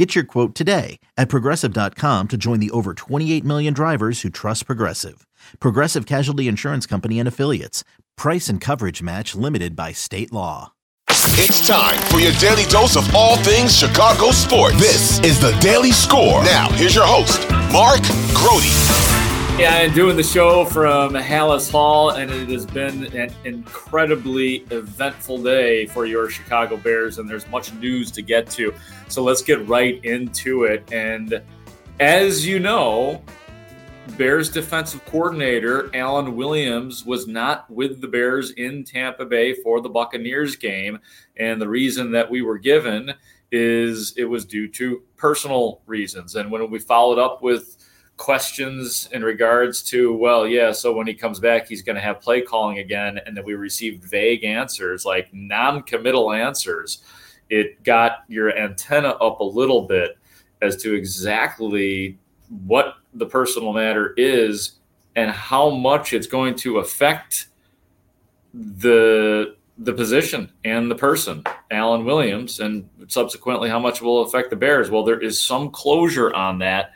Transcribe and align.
Get 0.00 0.14
your 0.14 0.24
quote 0.24 0.54
today 0.54 0.98
at 1.18 1.28
progressive.com 1.28 2.28
to 2.28 2.38
join 2.38 2.58
the 2.58 2.70
over 2.70 2.94
28 2.94 3.44
million 3.44 3.74
drivers 3.74 4.22
who 4.22 4.30
trust 4.30 4.64
Progressive. 4.64 5.26
Progressive 5.60 6.06
Casualty 6.06 6.48
Insurance 6.48 6.86
Company 6.86 7.18
and 7.18 7.28
Affiliates. 7.28 7.84
Price 8.16 8.48
and 8.48 8.62
coverage 8.62 9.02
match 9.02 9.34
limited 9.34 9.76
by 9.76 9.92
state 9.92 10.32
law. 10.32 10.72
It's 11.36 11.66
time 11.66 12.00
for 12.08 12.18
your 12.18 12.32
daily 12.40 12.64
dose 12.70 12.96
of 12.96 13.14
all 13.14 13.36
things 13.36 13.76
Chicago 13.76 14.30
sports. 14.30 14.80
This 14.80 15.18
is 15.20 15.38
the 15.38 15.52
Daily 15.60 15.92
Score. 15.92 16.42
Now, 16.44 16.70
here's 16.70 16.94
your 16.94 17.04
host, 17.06 17.46
Mark 17.70 18.00
Grote. 18.32 19.19
Yeah, 19.60 19.82
and 19.82 19.94
doing 19.94 20.16
the 20.16 20.22
show 20.22 20.64
from 20.64 21.12
Halas 21.12 21.70
Hall, 21.70 22.12
and 22.12 22.30
it 22.30 22.48
has 22.48 22.64
been 22.64 23.14
an 23.14 23.30
incredibly 23.44 24.64
eventful 24.70 25.42
day 25.42 25.84
for 25.84 26.06
your 26.06 26.30
Chicago 26.30 26.78
Bears, 26.78 27.18
and 27.18 27.28
there's 27.28 27.46
much 27.48 27.70
news 27.74 28.10
to 28.12 28.22
get 28.22 28.48
to. 28.52 28.72
So 29.08 29.22
let's 29.22 29.42
get 29.42 29.68
right 29.68 30.02
into 30.02 30.64
it. 30.64 30.90
And 30.94 31.42
as 32.00 32.46
you 32.46 32.58
know, 32.58 33.22
Bears 34.16 34.48
defensive 34.48 35.04
coordinator 35.04 35.94
Alan 35.94 36.36
Williams 36.36 37.04
was 37.04 37.26
not 37.26 37.70
with 37.70 38.00
the 38.00 38.08
Bears 38.08 38.52
in 38.52 38.82
Tampa 38.82 39.26
Bay 39.26 39.52
for 39.52 39.82
the 39.82 39.90
Buccaneers 39.90 40.56
game. 40.56 40.98
And 41.36 41.60
the 41.60 41.68
reason 41.68 42.10
that 42.12 42.30
we 42.30 42.40
were 42.40 42.56
given 42.56 43.12
is 43.52 44.14
it 44.16 44.24
was 44.24 44.46
due 44.46 44.68
to 44.68 45.02
personal 45.18 45.82
reasons. 45.84 46.36
And 46.36 46.50
when 46.50 46.70
we 46.70 46.78
followed 46.78 47.18
up 47.18 47.42
with 47.42 47.76
questions 48.20 49.08
in 49.12 49.24
regards 49.24 49.82
to, 49.82 50.12
well, 50.12 50.46
yeah, 50.46 50.70
so 50.70 50.92
when 50.92 51.06
he 51.06 51.14
comes 51.14 51.40
back, 51.40 51.66
he's 51.66 51.80
going 51.80 51.96
to 51.96 52.02
have 52.02 52.20
play 52.20 52.42
calling 52.42 52.78
again. 52.78 53.18
And 53.24 53.34
then 53.34 53.44
we 53.46 53.54
received 53.54 54.04
vague 54.04 54.44
answers, 54.44 55.06
like 55.06 55.32
non 55.32 55.82
committal 55.82 56.30
answers. 56.30 57.02
It 57.48 57.82
got 57.82 58.24
your 58.28 58.54
antenna 58.54 59.08
up 59.08 59.40
a 59.40 59.44
little 59.44 59.86
bit 59.86 60.18
as 60.60 60.76
to 60.82 60.92
exactly 60.92 62.18
what 62.66 62.96
the 63.14 63.24
personal 63.24 63.72
matter 63.72 64.12
is 64.18 64.72
and 65.16 65.30
how 65.30 65.70
much 65.70 66.12
it's 66.12 66.26
going 66.26 66.54
to 66.56 66.78
affect 66.78 67.46
the 68.52 69.56
the 69.78 69.94
position 69.94 70.52
and 70.62 70.90
the 70.90 70.94
person, 70.94 71.42
Alan 71.70 72.04
Williams, 72.04 72.60
and 72.60 72.86
subsequently 73.08 73.70
how 73.70 73.78
much 73.78 74.02
will 74.02 74.20
affect 74.24 74.50
the 74.50 74.56
Bears. 74.56 74.90
Well, 74.90 75.04
there 75.04 75.18
is 75.18 75.42
some 75.42 75.70
closure 75.70 76.34
on 76.34 76.58
that. 76.58 76.92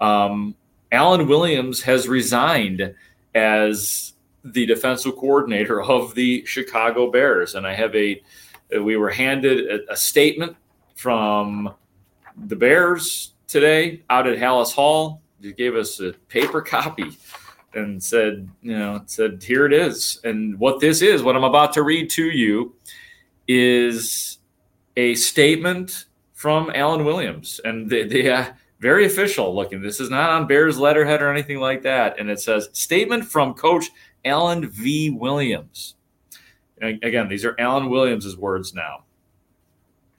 Um, 0.00 0.56
Alan 0.94 1.26
Williams 1.26 1.82
has 1.82 2.06
resigned 2.06 2.94
as 3.34 4.12
the 4.44 4.64
defensive 4.64 5.16
coordinator 5.16 5.82
of 5.82 6.14
the 6.14 6.44
Chicago 6.46 7.10
Bears. 7.10 7.56
And 7.56 7.66
I 7.66 7.74
have 7.74 7.92
a, 7.96 8.22
we 8.80 8.96
were 8.96 9.10
handed 9.10 9.66
a, 9.66 9.92
a 9.92 9.96
statement 9.96 10.56
from 10.94 11.74
the 12.46 12.54
Bears 12.54 13.34
today 13.48 14.02
out 14.08 14.28
at 14.28 14.38
Halas 14.38 14.72
Hall. 14.72 15.20
They 15.40 15.52
gave 15.52 15.74
us 15.74 15.98
a 16.00 16.12
paper 16.28 16.62
copy 16.62 17.18
and 17.74 18.00
said, 18.00 18.48
you 18.62 18.78
know, 18.78 19.02
said, 19.06 19.42
here 19.42 19.66
it 19.66 19.72
is. 19.72 20.20
And 20.22 20.56
what 20.60 20.78
this 20.78 21.02
is, 21.02 21.24
what 21.24 21.34
I'm 21.34 21.42
about 21.42 21.72
to 21.72 21.82
read 21.82 22.08
to 22.10 22.24
you, 22.24 22.76
is 23.48 24.38
a 24.96 25.16
statement 25.16 26.06
from 26.34 26.70
Alan 26.72 27.04
Williams. 27.04 27.60
And 27.64 27.90
they, 27.90 28.04
the 28.04 28.30
uh, 28.30 28.52
very 28.84 29.06
official 29.06 29.54
looking. 29.54 29.80
This 29.80 29.98
is 29.98 30.10
not 30.10 30.28
on 30.28 30.46
Bears 30.46 30.78
letterhead 30.78 31.22
or 31.22 31.32
anything 31.32 31.58
like 31.58 31.80
that. 31.84 32.20
And 32.20 32.28
it 32.28 32.38
says 32.38 32.68
statement 32.74 33.24
from 33.24 33.54
Coach 33.54 33.86
Alan 34.26 34.68
V. 34.68 35.08
Williams. 35.08 35.94
And 36.82 37.02
again, 37.02 37.30
these 37.30 37.46
are 37.46 37.58
Alan 37.58 37.88
Williams' 37.88 38.36
words 38.36 38.74
now. 38.74 39.04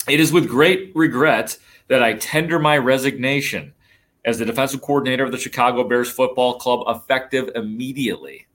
It 0.09 0.19
is 0.19 0.33
with 0.33 0.49
great 0.49 0.91
regret 0.95 1.59
that 1.89 2.01
I 2.01 2.13
tender 2.13 2.57
my 2.57 2.79
resignation 2.79 3.71
as 4.25 4.39
the 4.39 4.45
defensive 4.45 4.81
coordinator 4.81 5.23
of 5.23 5.31
the 5.31 5.37
Chicago 5.37 5.87
Bears 5.87 6.09
football 6.09 6.57
club 6.57 6.85
effective 6.87 7.51
immediately. 7.53 8.47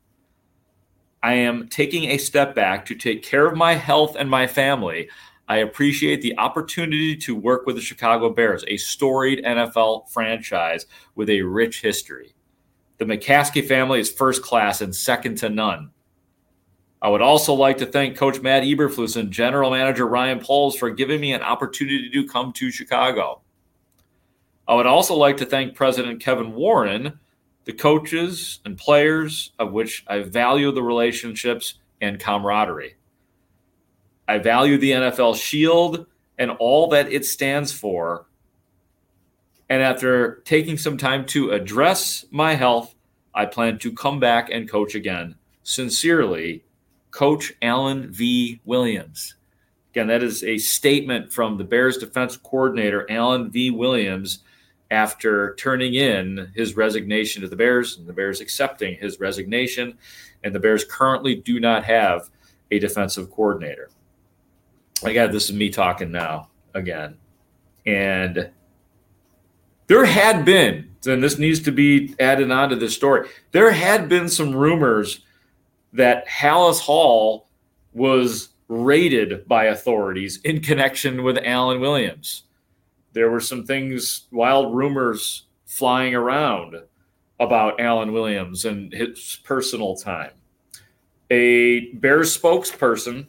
I 1.23 1.35
am 1.35 1.69
taking 1.69 2.07
a 2.07 2.19
step 2.19 2.57
back 2.57 2.85
to 2.87 2.97
take 2.97 3.23
care 3.23 3.47
of 3.47 3.57
my 3.57 3.75
health 3.75 4.17
and 4.19 4.29
my 4.29 4.49
family. 4.49 5.09
I 5.51 5.57
appreciate 5.57 6.23
the 6.23 6.39
opportunity 6.39 7.17
to 7.17 7.35
work 7.35 7.67
with 7.67 7.75
the 7.75 7.83
Chicago 7.83 8.31
Bears, 8.31 8.65
a 8.69 8.77
storied 8.77 9.45
NFL 9.45 10.09
franchise 10.09 10.87
with 11.17 11.29
a 11.29 11.43
rich 11.43 11.81
history. 11.81 12.37
The 12.99 13.05
McCaskey 13.05 13.67
family 13.67 13.99
is 13.99 14.13
first 14.13 14.45
class 14.45 14.81
and 14.81 14.95
second 14.95 15.39
to 15.39 15.49
none. 15.49 15.91
I 17.03 17.09
would 17.09 17.21
also 17.21 17.53
like 17.53 17.79
to 17.79 17.87
thank 17.87 18.17
Coach 18.17 18.41
Matt 18.41 18.63
Eberflus 18.63 19.17
and 19.17 19.33
General 19.33 19.73
Manager 19.73 20.07
Ryan 20.07 20.39
Poles 20.39 20.77
for 20.77 20.89
giving 20.89 21.21
me 21.21 21.33
an 21.33 21.43
opportunity 21.43 22.09
to 22.11 22.29
come 22.29 22.53
to 22.53 22.71
Chicago. 22.71 23.41
I 24.69 24.77
would 24.77 24.87
also 24.87 25.17
like 25.17 25.39
to 25.39 25.47
thank 25.47 25.75
President 25.75 26.21
Kevin 26.21 26.55
Warren, 26.55 27.19
the 27.65 27.73
coaches 27.73 28.61
and 28.65 28.79
players, 28.79 29.51
of 29.59 29.73
which 29.73 30.05
I 30.07 30.21
value 30.21 30.71
the 30.71 30.85
relationships 30.85 31.75
and 32.01 32.21
camaraderie. 32.21 32.95
I 34.31 34.39
value 34.39 34.79
the 34.79 34.93
NFL 34.93 35.35
shield 35.35 36.07
and 36.39 36.53
all 36.53 36.87
that 36.91 37.11
it 37.13 37.27
stands 37.27 37.73
for. 37.73 38.27
And 39.69 39.83
after 39.83 40.37
taking 40.45 40.79
some 40.79 40.97
time 40.97 41.27
to 41.27 41.51
address 41.51 42.25
my 42.31 42.55
health, 42.55 42.95
I 43.35 43.47
plan 43.47 43.81
to 43.81 43.93
come 43.93 44.21
back 44.21 44.49
and 44.49 44.71
coach 44.71 44.95
again. 44.95 45.35
Sincerely, 45.65 46.63
Coach 47.11 47.53
Alan 47.61 48.13
V. 48.13 48.61
Williams. 48.65 49.35
Again, 49.91 50.07
that 50.07 50.23
is 50.23 50.45
a 50.45 50.59
statement 50.59 51.33
from 51.33 51.59
the 51.59 51.65
Bears 51.65 51.99
defense 51.99 52.37
coordinator, 52.37 53.11
Alan 53.11 53.51
V. 53.51 53.73
Williams, 53.73 54.45
after 54.93 55.57
turning 55.57 55.95
in 55.95 56.53
his 56.55 56.77
resignation 56.77 57.43
to 57.43 57.49
the 57.49 57.57
Bears 57.57 57.99
and 57.99 58.07
the 58.07 58.13
Bears 58.13 58.41
accepting 58.41 58.95
his 58.95 59.19
resignation. 59.19 59.99
And 60.45 60.55
the 60.55 60.61
Bears 60.61 60.85
currently 60.85 61.35
do 61.35 61.59
not 61.59 61.83
have 61.83 62.31
a 62.71 62.79
defensive 62.79 63.29
coordinator 63.33 63.91
again, 65.03 65.33
this 65.33 65.51
is 65.51 65.57
me 65.57 65.71
talking 65.71 66.11
now 66.11 66.49
again. 66.75 67.17
And 67.87 68.51
there 69.87 70.05
had 70.05 70.45
been, 70.45 70.91
and 71.07 71.23
this 71.23 71.39
needs 71.39 71.61
to 71.61 71.73
be 71.73 72.15
added 72.21 72.51
on 72.51 72.69
to 72.71 72.77
this 72.77 72.95
story, 72.95 73.29
there 73.53 73.73
had 73.73 74.09
been 74.09 74.29
some 74.29 74.55
rumors 74.55 75.21
that 75.93 76.27
Halas 76.29 76.81
Hall 76.81 77.49
was 77.93 78.51
raided 78.69 79.49
by 79.49 79.65
authorities 79.65 80.41
in 80.45 80.61
connection 80.61 81.25
with 81.25 81.39
Alan 81.39 81.81
Williams. 81.81 82.45
There 83.13 83.31
were 83.31 83.41
some 83.41 83.65
things, 83.65 84.27
wild 84.31 84.73
rumors 84.75 85.47
flying 85.67 86.15
around 86.15 86.77
about 87.41 87.81
Alan 87.81 88.13
Williams 88.13 88.65
and 88.65 88.93
his 88.93 89.41
personal 89.43 89.97
time. 89.97 90.31
A 91.31 91.87
Bears 91.95 92.37
spokesperson 92.37 93.27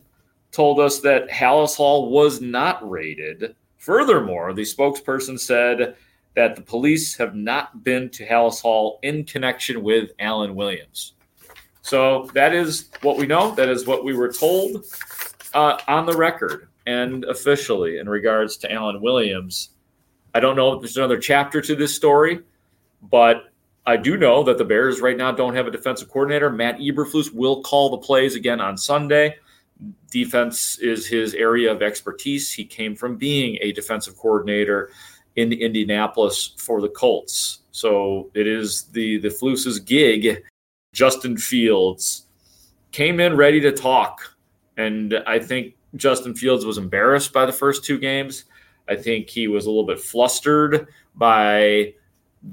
told 0.52 0.80
us 0.80 1.00
that 1.00 1.30
Halas 1.30 1.76
Hall 1.76 2.10
was 2.10 2.42
not 2.42 2.88
raided. 2.90 3.56
Furthermore, 3.78 4.54
the 4.54 4.64
spokesperson 4.64 5.40
said 5.40 5.96
that 6.36 6.56
the 6.56 6.62
police 6.62 7.16
have 7.18 7.36
not 7.36 7.84
been 7.84 8.10
to 8.10 8.26
Halas 8.26 8.62
Hall 8.62 9.00
in 9.04 9.24
connection 9.24 9.84
with 9.84 10.12
Alan 10.20 10.56
Williams. 10.56 11.14
So 11.82 12.30
that 12.34 12.54
is 12.54 12.90
what 13.02 13.18
we 13.18 13.26
know. 13.26 13.56
That 13.56 13.70
is 13.70 13.88
what 13.88 14.04
we 14.04 14.14
were 14.14 14.32
told 14.32 14.86
uh, 15.54 15.78
on 15.88 16.06
the 16.06 16.16
record 16.16 16.70
and 16.86 17.24
officially 17.26 17.98
in 17.98 18.08
regards 18.08 18.58
to 18.58 18.72
Alan 18.72 19.02
Williams. 19.02 19.72
I 20.34 20.40
don't 20.40 20.56
know 20.56 20.74
if 20.74 20.82
there's 20.82 20.98
another 20.98 21.20
chapter 21.20 21.62
to 21.62 21.76
this 21.76 21.96
story, 21.96 22.42
but 23.02 23.52
I 23.86 23.98
do 23.98 24.16
know 24.16 24.44
that 24.44 24.58
the 24.58 24.66
Bears 24.66 25.02
right 25.02 25.18
now 25.18 25.32
don't 25.32 25.56
have 25.56 25.68
a 25.68 25.72
defensive 25.72 26.10
coordinator. 26.10 26.50
Matt 26.50 26.78
Eberflus 26.78 27.34
will 27.34 27.64
call 27.64 27.90
the 27.90 27.98
plays 27.98 28.36
again 28.36 28.62
on 28.62 28.78
Sunday 28.78 29.36
defense 30.12 30.78
is 30.80 31.08
his 31.08 31.34
area 31.34 31.72
of 31.72 31.82
expertise. 31.82 32.52
He 32.52 32.64
came 32.64 32.96
from 32.96 33.16
being 33.16 33.58
a 33.62 33.72
defensive 33.72 34.16
coordinator 34.18 34.92
in 35.38 35.54
Indianapolis 35.54 36.54
for 36.58 36.82
the 36.82 36.90
Colts. 36.90 37.60
So 37.72 38.30
it 38.36 38.46
is 38.46 38.84
the 38.92 39.18
the 39.20 39.32
Flus's 39.32 39.80
gig. 39.80 40.44
Justin 40.94 41.38
Fields 41.38 42.28
came 42.92 43.20
in 43.22 43.38
ready 43.38 43.62
to 43.62 43.72
talk, 43.72 44.36
and 44.78 45.16
I 45.26 45.40
think 45.40 45.76
Justin 45.96 46.36
Fields 46.36 46.66
was 46.66 46.78
embarrassed 46.78 47.32
by 47.32 47.46
the 47.46 47.54
first 47.54 47.86
two 47.86 47.98
games. 47.98 48.44
I 48.90 48.98
think 48.98 49.30
he 49.30 49.48
was 49.48 49.66
a 49.66 49.70
little 49.70 49.86
bit 49.86 50.00
flustered 50.00 50.88
by 51.16 51.94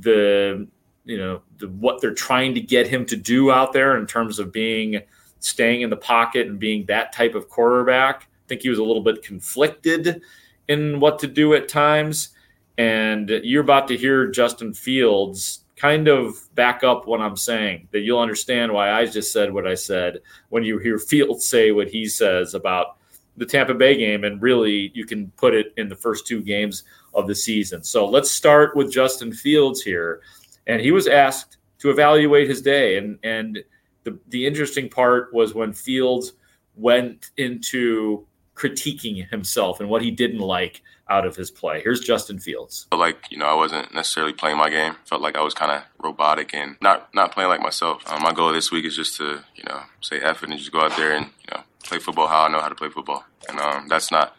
the 0.00 0.68
you 1.04 1.18
know 1.18 1.42
the, 1.56 1.68
what 1.68 2.00
they're 2.00 2.14
trying 2.14 2.54
to 2.54 2.60
get 2.60 2.86
him 2.86 3.04
to 3.06 3.16
do 3.16 3.50
out 3.50 3.72
there 3.72 3.96
in 3.96 4.06
terms 4.06 4.38
of 4.38 4.52
being 4.52 5.00
staying 5.40 5.82
in 5.82 5.90
the 5.90 5.96
pocket 5.96 6.46
and 6.46 6.58
being 6.58 6.84
that 6.86 7.12
type 7.12 7.34
of 7.34 7.48
quarterback. 7.48 8.22
I 8.22 8.48
think 8.48 8.62
he 8.62 8.68
was 8.68 8.78
a 8.78 8.84
little 8.84 9.02
bit 9.02 9.22
conflicted 9.22 10.22
in 10.68 11.00
what 11.00 11.18
to 11.20 11.26
do 11.26 11.54
at 11.54 11.68
times. 11.68 12.30
And 12.76 13.28
you're 13.28 13.62
about 13.62 13.88
to 13.88 13.96
hear 13.96 14.28
Justin 14.28 14.72
Fields 14.72 15.64
kind 15.76 16.08
of 16.08 16.36
back 16.54 16.82
up 16.82 17.06
what 17.06 17.20
I'm 17.20 17.36
saying, 17.36 17.88
that 17.92 18.00
you'll 18.00 18.20
understand 18.20 18.72
why 18.72 18.90
I 18.90 19.06
just 19.06 19.32
said 19.32 19.52
what 19.52 19.66
I 19.66 19.74
said 19.74 20.18
when 20.48 20.64
you 20.64 20.78
hear 20.78 20.98
Fields 20.98 21.44
say 21.46 21.70
what 21.72 21.88
he 21.88 22.06
says 22.06 22.54
about 22.54 22.96
the 23.36 23.46
Tampa 23.46 23.74
Bay 23.74 23.96
game. 23.96 24.24
And 24.24 24.42
really, 24.42 24.90
you 24.94 25.06
can 25.06 25.30
put 25.36 25.54
it 25.54 25.72
in 25.76 25.88
the 25.88 25.96
first 25.96 26.26
two 26.26 26.42
games 26.42 26.82
of 27.14 27.26
the 27.26 27.34
season. 27.34 27.82
So 27.82 28.06
let's 28.06 28.30
start 28.30 28.76
with 28.76 28.92
Justin 28.92 29.32
Fields 29.32 29.82
here. 29.82 30.20
And 30.66 30.80
he 30.80 30.90
was 30.90 31.06
asked 31.06 31.58
to 31.78 31.90
evaluate 31.90 32.48
his 32.48 32.60
day. 32.60 32.98
And, 32.98 33.18
and 33.22 33.62
the, 34.04 34.18
the 34.28 34.46
interesting 34.46 34.88
part 34.88 35.32
was 35.32 35.54
when 35.54 35.72
Fields 35.72 36.32
went 36.76 37.30
into 37.36 38.26
critiquing 38.54 39.28
himself 39.28 39.80
and 39.80 39.88
what 39.88 40.02
he 40.02 40.10
didn't 40.10 40.40
like 40.40 40.82
out 41.08 41.26
of 41.26 41.36
his 41.36 41.50
play. 41.50 41.80
Here's 41.80 42.00
Justin 42.00 42.38
Fields. 42.38 42.86
Felt 42.90 43.00
like 43.00 43.18
you 43.30 43.38
know 43.38 43.46
I 43.46 43.54
wasn't 43.54 43.94
necessarily 43.94 44.32
playing 44.32 44.58
my 44.58 44.68
game. 44.68 44.96
Felt 45.06 45.22
like 45.22 45.36
I 45.36 45.42
was 45.42 45.54
kind 45.54 45.72
of 45.72 45.82
robotic 46.02 46.54
and 46.54 46.76
not 46.82 47.12
not 47.14 47.32
playing 47.32 47.48
like 47.48 47.60
myself. 47.60 48.02
Um, 48.06 48.22
my 48.22 48.32
goal 48.32 48.52
this 48.52 48.70
week 48.70 48.84
is 48.84 48.96
just 48.96 49.16
to 49.16 49.44
you 49.54 49.64
know 49.68 49.82
say 50.00 50.16
it 50.16 50.42
and 50.42 50.58
just 50.58 50.72
go 50.72 50.80
out 50.80 50.96
there 50.96 51.12
and 51.12 51.26
you 51.26 51.56
know 51.56 51.62
play 51.84 51.98
football 51.98 52.26
how 52.26 52.44
I 52.44 52.48
know 52.48 52.60
how 52.60 52.68
to 52.68 52.74
play 52.74 52.90
football. 52.90 53.24
And 53.48 53.58
um, 53.58 53.88
that's 53.88 54.10
not 54.10 54.34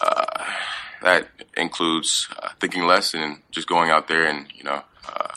uh, 0.00 0.44
that 1.02 1.28
includes 1.56 2.28
uh, 2.42 2.50
thinking 2.60 2.86
less 2.86 3.14
and 3.14 3.38
just 3.50 3.68
going 3.68 3.90
out 3.90 4.08
there 4.08 4.26
and 4.26 4.46
you 4.54 4.64
know 4.64 4.82
uh, 5.08 5.34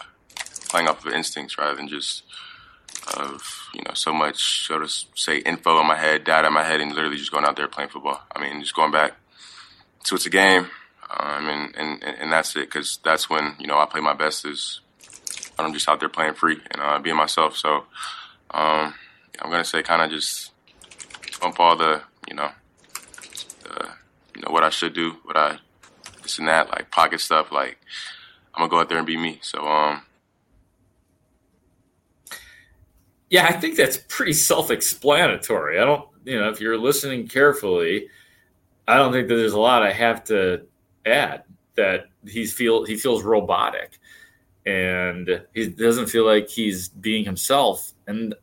playing 0.70 0.88
off 0.88 1.06
of 1.06 1.14
instincts 1.14 1.58
rather 1.58 1.76
than 1.76 1.88
just 1.88 2.24
of 3.18 3.70
you 3.74 3.82
know 3.84 3.94
so 3.94 4.14
much 4.14 4.68
so 4.68 4.80
to 4.80 4.88
say 5.16 5.38
info 5.40 5.80
in 5.80 5.88
my 5.88 5.98
head, 5.98 6.24
data 6.24 6.48
in 6.48 6.54
my 6.54 6.64
head, 6.64 6.82
and 6.82 6.94
literally 6.94 7.18
just 7.18 7.32
going 7.32 7.46
out 7.46 7.56
there 7.56 7.68
playing 7.68 7.90
football. 7.90 8.22
I 8.36 8.42
mean, 8.42 8.62
just 8.62 8.76
going 8.76 8.92
back 8.92 9.14
to 10.06 10.16
it's 10.16 10.26
a 10.26 10.30
game, 10.30 10.68
um, 11.18 11.50
and, 11.50 11.76
and 11.76 12.04
and 12.04 12.32
that's 12.32 12.56
it 12.56 12.68
because 12.68 13.00
that's 13.04 13.30
when 13.30 13.56
you 13.60 13.68
know 13.68 13.78
I 13.78 13.86
play 13.86 14.02
my 14.02 14.14
best 14.14 14.46
is 14.46 14.82
I'm 15.60 15.74
just 15.74 15.88
out 15.88 16.00
there 16.00 16.10
playing 16.10 16.34
free 16.34 16.60
and 16.72 16.82
uh, 16.82 17.00
being 17.00 17.16
myself. 17.16 17.58
So 17.58 17.86
um, 18.52 18.94
I'm 19.40 19.52
gonna 19.52 19.64
say 19.64 19.84
kind 19.84 20.02
of 20.02 20.10
just 20.10 20.52
bump 21.40 21.60
all 21.60 21.76
the 21.76 22.02
you 22.28 22.36
know 22.36 22.50
the 23.64 23.90
you 24.36 24.42
know 24.42 24.52
what 24.52 24.64
I 24.64 24.70
should 24.70 24.94
do, 24.94 25.18
what 25.24 25.38
I 25.38 25.60
this 26.22 26.40
and 26.40 26.48
that 26.48 26.70
like 26.70 26.92
pocket 26.92 27.20
stuff. 27.20 27.52
Like 27.52 27.78
I'm 28.54 28.62
gonna 28.62 28.70
go 28.70 28.80
out 28.80 28.90
there 28.90 28.98
and 28.98 29.08
be 29.08 29.18
me. 29.18 29.40
So 29.42 29.66
um 29.66 30.04
Yeah, 33.34 33.48
I 33.48 33.54
think 33.54 33.76
that's 33.76 33.98
pretty 33.98 34.34
self-explanatory. 34.34 35.80
I 35.80 35.86
don't, 35.86 36.08
you 36.24 36.40
know, 36.40 36.50
if 36.50 36.62
you're 36.62 36.78
listening 36.78 37.28
carefully, 37.28 38.08
I 38.88 38.96
don't 38.98 39.12
think 39.12 39.28
that 39.28 39.34
there's 39.34 39.54
a 39.54 39.60
lot 39.60 39.82
I 39.82 39.92
have 39.92 40.24
to 40.26 40.68
add. 41.04 41.42
That 41.74 42.10
he's 42.28 42.54
feel 42.54 42.86
he 42.86 42.96
feels 42.96 43.24
robotic, 43.24 43.98
and 44.68 45.42
he 45.56 45.68
doesn't 45.68 46.10
feel 46.10 46.28
like 46.28 46.48
he's 46.48 46.90
being 46.90 47.26
himself. 47.26 47.94
And 48.06 48.36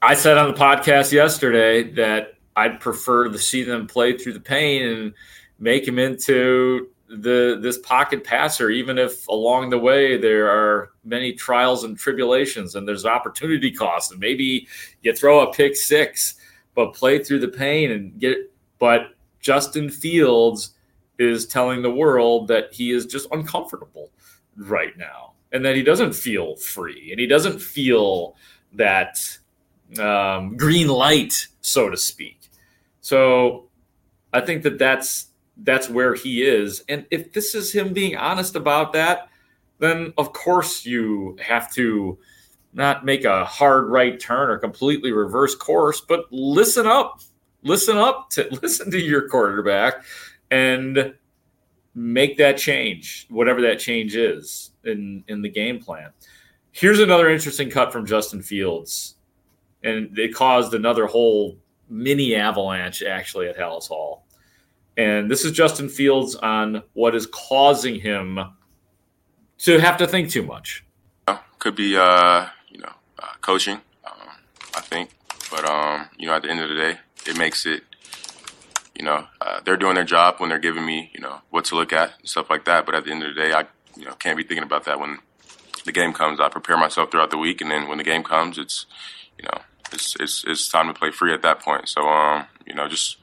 I 0.00 0.14
said 0.14 0.38
on 0.38 0.50
the 0.50 0.58
podcast 0.58 1.12
yesterday 1.12 1.82
that 1.92 2.38
I'd 2.56 2.80
prefer 2.80 3.28
to 3.28 3.38
see 3.38 3.64
them 3.64 3.86
play 3.86 4.16
through 4.16 4.32
the 4.32 4.40
pain 4.40 4.86
and 4.86 5.12
make 5.58 5.86
him 5.86 5.98
into 5.98 6.88
the 7.10 7.58
this 7.60 7.78
pocket 7.78 8.22
passer, 8.22 8.70
even 8.70 8.96
if 8.96 9.26
along 9.26 9.70
the 9.70 9.78
way 9.78 10.16
there 10.16 10.48
are 10.48 10.92
many 11.04 11.32
trials 11.32 11.82
and 11.84 11.98
tribulations 11.98 12.76
and 12.76 12.86
there's 12.86 13.04
opportunity 13.04 13.70
cost, 13.70 14.12
and 14.12 14.20
maybe 14.20 14.68
you 15.02 15.14
throw 15.14 15.40
a 15.40 15.52
pick 15.52 15.74
six, 15.74 16.36
but 16.74 16.94
play 16.94 17.22
through 17.22 17.40
the 17.40 17.48
pain 17.48 17.90
and 17.90 18.18
get. 18.20 18.38
But 18.78 19.14
Justin 19.40 19.90
Fields 19.90 20.74
is 21.18 21.46
telling 21.46 21.82
the 21.82 21.90
world 21.90 22.48
that 22.48 22.72
he 22.72 22.92
is 22.92 23.06
just 23.06 23.28
uncomfortable 23.32 24.10
right 24.56 24.96
now, 24.96 25.32
and 25.52 25.64
that 25.64 25.76
he 25.76 25.82
doesn't 25.82 26.14
feel 26.14 26.56
free, 26.56 27.10
and 27.10 27.18
he 27.18 27.26
doesn't 27.26 27.60
feel 27.60 28.36
that 28.72 29.18
um, 29.98 30.56
green 30.56 30.86
light, 30.86 31.48
so 31.60 31.90
to 31.90 31.96
speak. 31.96 32.38
So 33.00 33.68
I 34.32 34.40
think 34.40 34.62
that 34.62 34.78
that's 34.78 35.29
that's 35.62 35.88
where 35.88 36.14
he 36.14 36.42
is. 36.42 36.82
And 36.88 37.06
if 37.10 37.32
this 37.32 37.54
is 37.54 37.72
him 37.72 37.92
being 37.92 38.16
honest 38.16 38.56
about 38.56 38.92
that, 38.94 39.28
then 39.78 40.12
of 40.18 40.32
course 40.32 40.84
you 40.84 41.36
have 41.40 41.72
to 41.74 42.18
not 42.72 43.04
make 43.04 43.24
a 43.24 43.44
hard 43.44 43.88
right 43.88 44.18
turn 44.20 44.50
or 44.50 44.58
completely 44.58 45.12
reverse 45.12 45.54
course, 45.54 46.00
but 46.00 46.24
listen 46.30 46.86
up. 46.86 47.20
Listen 47.62 47.98
up 47.98 48.30
to 48.30 48.48
listen 48.62 48.90
to 48.90 48.98
your 48.98 49.28
quarterback 49.28 50.04
and 50.50 51.14
make 51.94 52.38
that 52.38 52.56
change, 52.56 53.26
whatever 53.28 53.60
that 53.62 53.78
change 53.78 54.16
is 54.16 54.70
in 54.84 55.24
in 55.28 55.42
the 55.42 55.48
game 55.48 55.80
plan. 55.80 56.10
Here's 56.72 57.00
another 57.00 57.28
interesting 57.28 57.68
cut 57.68 57.92
from 57.92 58.06
Justin 58.06 58.42
Fields. 58.42 59.16
And 59.82 60.16
it 60.18 60.34
caused 60.34 60.74
another 60.74 61.06
whole 61.06 61.58
mini 61.88 62.34
avalanche 62.34 63.02
actually 63.02 63.48
at 63.48 63.58
Halas 63.58 63.88
Hall. 63.88 64.24
And 65.00 65.30
this 65.30 65.46
is 65.46 65.52
Justin 65.52 65.88
Fields 65.88 66.34
on 66.34 66.82
what 66.92 67.14
is 67.14 67.26
causing 67.26 67.98
him 68.00 68.38
to 69.60 69.78
have 69.78 69.96
to 69.96 70.06
think 70.06 70.28
too 70.28 70.42
much. 70.42 70.84
Could 71.58 71.74
be, 71.74 71.96
uh, 71.96 72.48
you 72.68 72.80
know, 72.80 72.92
uh, 73.18 73.32
coaching, 73.40 73.80
um, 74.04 74.28
I 74.74 74.80
think. 74.82 75.10
But, 75.50 75.64
um, 75.64 76.08
you 76.18 76.26
know, 76.26 76.34
at 76.34 76.42
the 76.42 76.50
end 76.50 76.60
of 76.60 76.68
the 76.68 76.74
day, 76.74 76.98
it 77.26 77.38
makes 77.38 77.64
it, 77.64 77.82
you 78.94 79.02
know, 79.02 79.26
uh, 79.40 79.60
they're 79.64 79.78
doing 79.78 79.94
their 79.94 80.04
job 80.04 80.34
when 80.36 80.50
they're 80.50 80.58
giving 80.58 80.84
me, 80.84 81.10
you 81.14 81.20
know, 81.20 81.40
what 81.48 81.64
to 81.66 81.76
look 81.76 81.94
at 81.94 82.12
and 82.18 82.28
stuff 82.28 82.50
like 82.50 82.66
that. 82.66 82.84
But 82.84 82.94
at 82.94 83.04
the 83.04 83.10
end 83.10 83.22
of 83.22 83.34
the 83.34 83.40
day, 83.40 83.52
I, 83.54 83.64
you 83.96 84.04
know, 84.04 84.12
can't 84.12 84.36
be 84.36 84.44
thinking 84.44 84.64
about 84.64 84.84
that 84.84 85.00
when 85.00 85.18
the 85.86 85.92
game 85.92 86.12
comes. 86.12 86.40
I 86.40 86.50
prepare 86.50 86.76
myself 86.76 87.10
throughout 87.10 87.30
the 87.30 87.38
week, 87.38 87.62
and 87.62 87.70
then 87.70 87.88
when 87.88 87.96
the 87.96 88.04
game 88.04 88.22
comes, 88.22 88.58
it's, 88.58 88.84
you 89.38 89.44
know, 89.44 89.62
it's 89.92 90.14
it's, 90.20 90.44
it's 90.46 90.68
time 90.68 90.88
to 90.88 90.94
play 90.94 91.10
free 91.10 91.32
at 91.32 91.40
that 91.40 91.60
point. 91.60 91.88
So, 91.88 92.06
um, 92.06 92.46
you 92.66 92.74
know, 92.74 92.86
just 92.86 93.16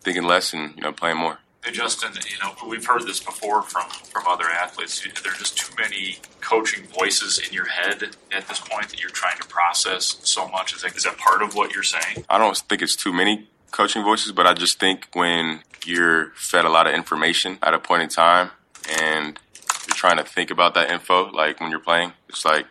thinking 0.00 0.24
less 0.24 0.52
and 0.52 0.74
you 0.76 0.82
know 0.82 0.92
playing 0.92 1.16
more. 1.16 1.38
Hey 1.64 1.72
Justin, 1.72 2.12
you 2.14 2.38
know 2.42 2.54
we've 2.66 2.86
heard 2.86 3.02
this 3.02 3.20
before 3.20 3.62
from 3.62 3.88
from 3.90 4.24
other 4.26 4.46
athletes. 4.46 5.00
There 5.22 5.32
are 5.32 5.36
just 5.36 5.58
too 5.58 5.74
many 5.78 6.18
coaching 6.40 6.84
voices 6.86 7.38
in 7.38 7.52
your 7.52 7.66
head 7.66 8.16
at 8.32 8.48
this 8.48 8.60
point 8.60 8.88
that 8.88 9.00
you're 9.00 9.10
trying 9.10 9.38
to 9.38 9.46
process 9.46 10.20
so 10.22 10.48
much. 10.48 10.74
Is 10.74 10.82
that, 10.82 10.96
is 10.96 11.04
that 11.04 11.18
part 11.18 11.42
of 11.42 11.54
what 11.54 11.74
you're 11.74 11.82
saying? 11.82 12.24
I 12.28 12.38
don't 12.38 12.56
think 12.56 12.82
it's 12.82 12.96
too 12.96 13.12
many 13.12 13.48
coaching 13.70 14.02
voices, 14.02 14.32
but 14.32 14.46
I 14.46 14.54
just 14.54 14.80
think 14.80 15.08
when 15.12 15.60
you're 15.84 16.30
fed 16.30 16.64
a 16.64 16.70
lot 16.70 16.86
of 16.86 16.94
information 16.94 17.58
at 17.62 17.74
a 17.74 17.78
point 17.78 18.02
in 18.02 18.08
time 18.08 18.50
and 19.00 19.38
you're 19.86 19.96
trying 19.96 20.16
to 20.16 20.24
think 20.24 20.50
about 20.50 20.74
that 20.74 20.90
info, 20.90 21.30
like 21.30 21.60
when 21.60 21.70
you're 21.70 21.78
playing, 21.78 22.12
it's 22.28 22.44
like 22.44 22.66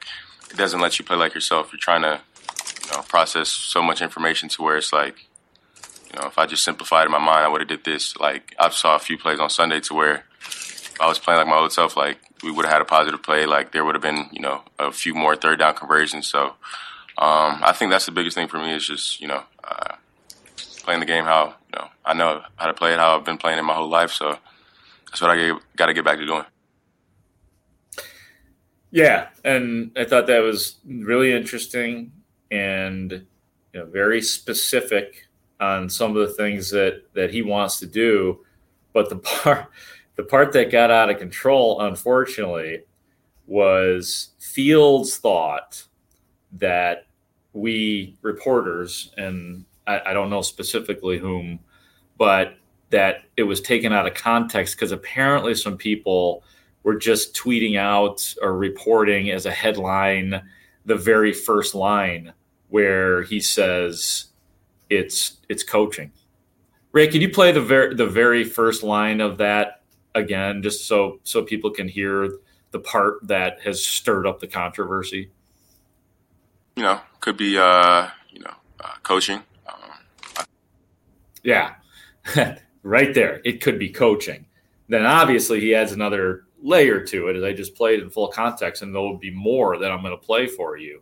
it 0.50 0.58
doesn't 0.58 0.80
let 0.82 0.98
you 0.98 1.06
play 1.06 1.15
like 1.15 1.34
yourself. 1.36 1.72
You're 1.72 1.80
trying 1.80 2.01
to 2.01 2.22
you 2.86 2.92
know 2.92 3.04
process 3.04 3.50
so 3.50 3.82
much 3.82 4.01
information 4.01 4.50
to 4.50 4.63
where 4.63 4.77
it's 4.77 4.92
like 4.92 5.29
you 6.13 6.20
know, 6.20 6.28
if 6.28 6.38
I 6.38 6.46
just 6.46 6.63
simplified 6.63 7.06
in 7.06 7.12
my 7.12 7.20
mind, 7.20 7.46
I 7.46 7.48
would 7.48 7.62
have 7.62 7.68
did 7.68 7.84
this. 7.84 8.18
Like 8.18 8.56
I 8.60 8.70
saw 8.70 8.96
a 8.96 9.00
few 9.00 9.18
plays 9.18 9.39
on 9.39 9.50
Sunday 9.50 9.80
to 9.82 9.94
where 9.94 10.24
I 11.00 11.08
was 11.08 11.20
playing 11.20 11.39
like 11.39 11.48
my 11.48 11.58
old 11.58 11.72
self, 11.72 11.96
like 11.96 12.20
we 12.44 12.51
would 12.51 12.66
have 12.66 12.74
had 12.74 12.82
a 12.82 12.86
positive 12.86 13.22
play. 13.22 13.46
Like 13.46 13.72
there 13.72 13.86
would 13.86 13.96
have 13.96 14.01
been, 14.01 14.28
you 14.32 14.42
know, 14.42 14.63
a 14.78 14.92
few 14.92 15.13
more 15.13 15.36
third 15.36 15.60
down 15.60 15.75
conversions. 15.75 16.28
So 16.28 16.56
um, 17.18 17.62
I 17.63 17.74
think 17.74 17.92
that's 17.92 18.06
the 18.06 18.12
biggest 18.12 18.36
thing 18.36 18.48
for 18.48 18.58
me 18.58 18.74
is 18.74 18.88
just, 18.88 19.22
you 19.22 19.28
know, 19.28 19.44
uh, 19.63 19.96
playing 20.84 21.00
the 21.00 21.06
game 21.06 21.25
how, 21.25 21.56
you 21.72 21.80
know, 21.80 21.88
I 22.06 22.13
know 22.13 22.42
how 22.56 22.68
to 22.68 22.74
play 22.74 22.94
it, 22.94 23.00
how 23.00 23.18
I've 23.18 23.25
been 23.25 23.38
playing 23.38 23.60
it 23.60 23.63
my 23.63 23.74
whole 23.74 23.89
life. 23.89 24.12
So 24.12 24.38
that's 25.08 25.22
what 25.22 25.32
I 25.32 25.51
got 25.75 25.88
to 25.88 25.94
get 25.94 26.06
back 26.06 26.18
to 26.18 26.25
doing. 26.25 26.46
Yeah, 28.92 29.28
and 29.46 29.92
I 29.96 30.06
thought 30.06 30.28
that 30.28 30.39
was 30.39 30.78
really 30.88 31.32
interesting 31.32 32.12
and 32.50 33.12
you 33.12 33.80
know 33.80 33.86
very 33.86 34.22
specific 34.22 35.29
on 35.60 35.89
some 35.89 36.16
of 36.16 36.28
the 36.28 36.34
things 36.34 36.70
that 36.72 37.04
that 37.13 37.32
he 37.32 37.42
wants 37.42 37.80
to 37.80 37.86
do. 37.86 38.46
But 38.94 39.10
the 39.10 39.16
part 39.18 39.68
the 40.16 40.24
part 40.24 40.51
that 40.54 40.72
got 40.72 40.92
out 40.92 41.10
of 41.10 41.18
control, 41.18 41.82
unfortunately, 41.82 42.84
was 43.48 44.32
Fields 44.39 45.18
thought 45.18 45.84
that 46.54 47.08
we 47.54 48.18
reporters, 48.22 49.13
and 49.18 49.66
I, 49.88 50.01
I 50.08 50.13
don't 50.13 50.30
know 50.30 50.42
specifically 50.42 51.18
whom, 51.18 51.60
but 52.18 52.56
that 52.89 53.24
it 53.38 53.44
was 53.44 53.62
taken 53.62 53.94
out 53.94 54.08
of 54.08 54.13
context 54.13 54.75
because 54.75 54.92
apparently 54.92 55.56
some 55.56 55.78
people 55.78 56.44
were 56.84 56.96
just 56.96 57.36
tweeting 57.36 57.78
out 57.78 58.34
or 58.42 58.58
reporting 58.58 59.30
as 59.30 59.46
a 59.46 59.51
headline 59.51 60.42
the 60.86 60.96
very 60.96 61.34
first 61.34 61.75
line 61.75 62.34
where 62.70 63.24
he 63.24 63.39
says 63.39 64.25
it's 64.89 65.38
it's 65.50 65.63
coaching. 65.63 66.12
Ray, 66.91 67.08
can 67.08 67.22
you 67.22 67.29
play 67.29 67.51
the 67.51 67.62
very 67.62 67.96
the 67.96 68.08
very 68.08 68.43
first 68.43 68.84
line 68.84 69.22
of 69.22 69.38
that 69.38 69.84
again, 70.15 70.63
just 70.63 70.88
so 70.88 71.19
so 71.24 71.43
people 71.43 71.69
can 71.69 71.88
hear 71.88 72.39
the 72.72 72.79
part 72.79 73.27
that 73.27 73.62
has 73.62 73.86
stirred 73.86 74.27
up 74.27 74.39
the 74.39 74.48
controversy? 74.48 75.29
you 76.79 76.86
know, 76.86 77.01
could 77.19 77.36
be 77.36 77.58
uh, 77.58 78.08
you 78.31 78.39
know, 78.39 78.53
uh, 78.79 78.93
coaching. 79.03 79.43
Um, 79.67 80.46
yeah, 81.43 81.74
right 82.84 83.13
there. 83.13 83.41
It 83.43 83.62
could 83.62 83.77
be 83.77 83.89
coaching. 83.89 84.46
Then 84.88 85.05
obviously 85.05 85.60
he 85.60 85.75
adds 85.75 85.91
another 85.91 86.46
layer 86.63 87.03
to 87.03 87.27
it 87.27 87.36
as 87.36 87.43
I 87.43 87.51
just 87.51 87.75
played 87.75 88.00
in 88.00 88.10
full 88.10 88.29
context, 88.29 88.81
and 88.81 88.96
there 88.96 89.01
will 89.01 89.17
be 89.17 89.29
more 89.29 89.77
that 89.77 89.91
I'm 89.91 90.01
going 90.01 90.17
to 90.17 90.25
play 90.25 90.48
for 90.48 90.77
you. 90.77 91.01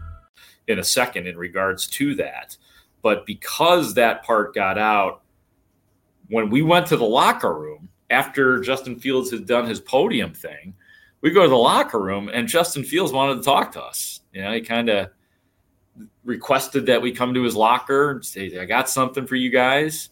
in 0.67 0.79
a 0.79 0.83
second 0.83 1.27
in 1.27 1.37
regards 1.37 1.87
to 1.87 2.15
that. 2.15 2.57
But 3.01 3.25
because 3.25 3.93
that 3.95 4.23
part 4.23 4.53
got 4.53 4.77
out, 4.77 5.21
when 6.29 6.49
we 6.49 6.61
went 6.61 6.87
to 6.87 6.97
the 6.97 7.05
locker 7.05 7.53
room 7.53 7.89
after 8.09 8.59
Justin 8.61 8.99
Fields 8.99 9.31
had 9.31 9.45
done 9.45 9.67
his 9.67 9.79
podium 9.79 10.33
thing, 10.33 10.73
we 11.21 11.31
go 11.31 11.43
to 11.43 11.49
the 11.49 11.55
locker 11.55 11.99
room 11.99 12.29
and 12.31 12.47
Justin 12.47 12.83
Fields 12.83 13.11
wanted 13.11 13.35
to 13.37 13.43
talk 13.43 13.71
to 13.73 13.81
us. 13.81 14.21
You 14.33 14.41
know, 14.41 14.53
he 14.53 14.61
kind 14.61 14.89
of 14.89 15.09
requested 16.23 16.85
that 16.85 17.01
we 17.01 17.11
come 17.11 17.33
to 17.33 17.43
his 17.43 17.55
locker 17.55 18.11
and 18.11 18.25
say, 18.25 18.57
I 18.59 18.65
got 18.65 18.89
something 18.89 19.27
for 19.27 19.35
you 19.35 19.49
guys. 19.49 20.09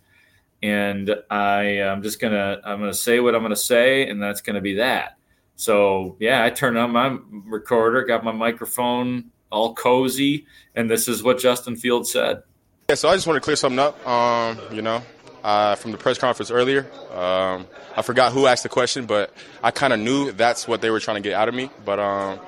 And 0.61 1.15
I 1.29 1.63
am 1.63 2.03
just 2.03 2.19
gonna 2.19 2.59
I'm 2.65 2.79
gonna 2.79 2.93
say 2.93 3.21
what 3.21 3.33
I'm 3.33 3.41
gonna 3.41 3.55
say, 3.55 4.09
and 4.09 4.21
that's 4.21 4.41
gonna 4.41 4.59
be 4.59 4.75
that. 4.75 5.15
So 5.55 6.17
yeah, 6.19 6.43
I 6.43 6.49
turned 6.49 6.77
on 6.77 6.91
my 6.91 7.17
recorder, 7.45 8.03
got 8.03 8.25
my 8.25 8.33
microphone 8.33 9.31
all 9.51 9.73
cozy. 9.73 10.45
And 10.75 10.89
this 10.89 11.07
is 11.07 11.23
what 11.23 11.39
Justin 11.39 11.75
Fields 11.75 12.11
said. 12.11 12.43
Yeah, 12.89 12.95
so 12.95 13.09
I 13.09 13.15
just 13.15 13.27
want 13.27 13.37
to 13.37 13.41
clear 13.41 13.55
something 13.55 13.79
up. 13.79 14.05
Um, 14.07 14.57
you 14.71 14.81
know, 14.81 15.01
uh, 15.43 15.75
from 15.75 15.91
the 15.91 15.97
press 15.97 16.17
conference 16.17 16.51
earlier, 16.51 16.87
um, 17.13 17.67
I 17.95 18.01
forgot 18.01 18.31
who 18.31 18.47
asked 18.47 18.63
the 18.63 18.69
question, 18.69 19.05
but 19.05 19.33
I 19.63 19.71
kind 19.71 19.93
of 19.93 19.99
knew 19.99 20.31
that's 20.31 20.67
what 20.67 20.81
they 20.81 20.89
were 20.89 20.99
trying 20.99 21.21
to 21.21 21.21
get 21.21 21.33
out 21.33 21.47
of 21.47 21.55
me. 21.55 21.69
But 21.85 21.99
um, 21.99 22.39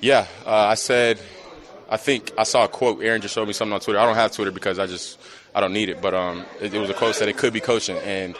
yeah, 0.00 0.26
uh, 0.46 0.50
I 0.50 0.74
said, 0.74 1.20
I 1.88 1.96
think 1.96 2.32
I 2.38 2.44
saw 2.44 2.64
a 2.64 2.68
quote. 2.68 3.02
Aaron 3.02 3.20
just 3.20 3.34
showed 3.34 3.46
me 3.46 3.52
something 3.52 3.72
on 3.72 3.80
Twitter. 3.80 3.98
I 3.98 4.04
don't 4.04 4.16
have 4.16 4.32
Twitter 4.32 4.50
because 4.50 4.78
I 4.78 4.86
just 4.86 5.18
I 5.54 5.60
don't 5.60 5.72
need 5.72 5.88
it, 5.88 6.00
but 6.00 6.14
um, 6.14 6.44
it, 6.60 6.74
it 6.74 6.78
was 6.78 6.90
a 6.90 6.94
quote 6.94 7.16
that 7.16 7.28
it 7.28 7.36
could 7.36 7.52
be 7.52 7.60
coaching 7.60 7.98
and 7.98 8.36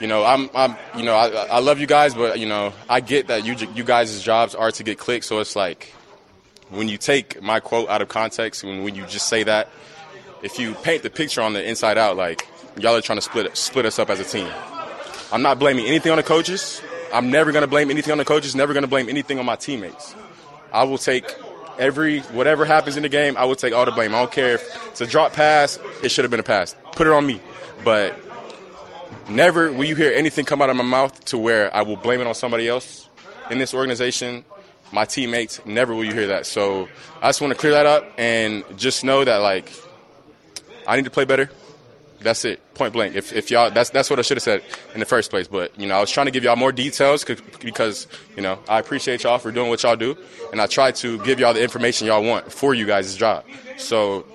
you 0.00 0.06
know, 0.06 0.24
I'm, 0.24 0.50
I'm, 0.54 0.76
you 0.96 1.04
know, 1.04 1.14
I, 1.14 1.28
I 1.28 1.58
love 1.60 1.80
you 1.80 1.86
guys, 1.86 2.14
but 2.14 2.38
you 2.38 2.46
know, 2.46 2.72
I 2.88 3.00
get 3.00 3.28
that 3.28 3.44
you, 3.44 3.54
you 3.74 3.84
guys' 3.84 4.20
jobs 4.22 4.54
are 4.54 4.70
to 4.70 4.82
get 4.84 4.98
clicks, 4.98 5.26
so 5.26 5.38
it's 5.38 5.56
like, 5.56 5.92
when 6.70 6.88
you 6.88 6.98
take 6.98 7.42
my 7.42 7.60
quote 7.60 7.88
out 7.88 8.02
of 8.02 8.08
context, 8.08 8.64
when, 8.64 8.82
when 8.82 8.94
you 8.94 9.06
just 9.06 9.28
say 9.28 9.42
that, 9.44 9.68
if 10.42 10.58
you 10.58 10.74
paint 10.74 11.02
the 11.02 11.10
picture 11.10 11.40
on 11.40 11.52
the 11.52 11.66
inside 11.66 11.98
out, 11.98 12.16
like 12.16 12.46
y'all 12.78 12.96
are 12.96 13.00
trying 13.00 13.18
to 13.18 13.22
split 13.22 13.56
split 13.56 13.86
us 13.86 13.98
up 13.98 14.10
as 14.10 14.20
a 14.20 14.24
team. 14.24 14.50
I'm 15.32 15.42
not 15.42 15.58
blaming 15.58 15.86
anything 15.86 16.12
on 16.12 16.16
the 16.16 16.22
coaches. 16.22 16.80
I'm 17.12 17.30
never 17.30 17.52
going 17.52 17.62
to 17.62 17.68
blame 17.68 17.90
anything 17.90 18.12
on 18.12 18.18
the 18.18 18.24
coaches. 18.24 18.54
Never 18.54 18.72
going 18.72 18.82
to 18.82 18.88
blame 18.88 19.08
anything 19.08 19.38
on 19.38 19.46
my 19.46 19.56
teammates. 19.56 20.14
I 20.72 20.84
will 20.84 20.98
take 20.98 21.24
every 21.78 22.20
whatever 22.20 22.64
happens 22.64 22.96
in 22.96 23.02
the 23.02 23.08
game. 23.08 23.36
I 23.36 23.44
will 23.44 23.56
take 23.56 23.72
all 23.72 23.84
the 23.84 23.92
blame. 23.92 24.14
I 24.14 24.18
don't 24.18 24.32
care 24.32 24.54
if 24.54 24.88
it's 24.88 25.00
a 25.00 25.06
drop 25.06 25.32
pass. 25.32 25.78
It 26.02 26.10
should 26.10 26.24
have 26.24 26.30
been 26.30 26.40
a 26.40 26.44
pass. 26.44 26.76
Put 26.92 27.06
it 27.06 27.12
on 27.12 27.26
me. 27.26 27.40
But 27.84 28.18
never 29.28 29.72
will 29.72 29.84
you 29.84 29.96
hear 29.96 30.12
anything 30.12 30.44
come 30.44 30.62
out 30.62 30.70
of 30.70 30.76
my 30.76 30.84
mouth 30.84 31.24
to 31.26 31.38
where 31.38 31.74
I 31.74 31.82
will 31.82 31.96
blame 31.96 32.20
it 32.20 32.26
on 32.26 32.34
somebody 32.34 32.68
else 32.68 33.08
in 33.50 33.58
this 33.58 33.74
organization 33.74 34.44
my 34.92 35.04
teammates. 35.04 35.64
Never 35.66 35.94
will 35.94 36.04
you 36.04 36.12
hear 36.12 36.28
that. 36.28 36.46
So 36.46 36.88
I 37.20 37.28
just 37.28 37.40
want 37.40 37.52
to 37.52 37.58
clear 37.58 37.72
that 37.72 37.86
up 37.86 38.12
and 38.18 38.64
just 38.76 39.04
know 39.04 39.24
that 39.24 39.38
like 39.38 39.72
I 40.86 40.96
need 40.96 41.04
to 41.04 41.10
play 41.10 41.24
better. 41.24 41.50
That's 42.20 42.44
it, 42.44 42.74
point 42.74 42.92
blank. 42.92 43.14
If, 43.14 43.32
if 43.32 43.50
y'all, 43.50 43.70
that's 43.70 43.90
that's 43.90 44.08
what 44.08 44.18
I 44.18 44.22
should 44.22 44.38
have 44.38 44.42
said 44.42 44.62
in 44.94 45.00
the 45.00 45.06
first 45.06 45.30
place. 45.30 45.48
But 45.48 45.78
you 45.78 45.86
know, 45.86 45.96
I 45.96 46.00
was 46.00 46.10
trying 46.10 46.26
to 46.26 46.32
give 46.32 46.44
y'all 46.44 46.56
more 46.56 46.72
details 46.72 47.24
because 47.24 48.06
you 48.34 48.42
know 48.42 48.58
I 48.68 48.78
appreciate 48.78 49.22
y'all 49.22 49.38
for 49.38 49.52
doing 49.52 49.68
what 49.68 49.82
y'all 49.82 49.96
do, 49.96 50.16
and 50.50 50.60
I 50.60 50.66
try 50.66 50.92
to 50.92 51.22
give 51.24 51.38
y'all 51.38 51.52
the 51.52 51.62
information 51.62 52.06
y'all 52.06 52.24
want 52.24 52.50
for 52.50 52.74
you 52.74 52.86
guys' 52.86 53.14
job. 53.16 53.44
So 53.76 54.26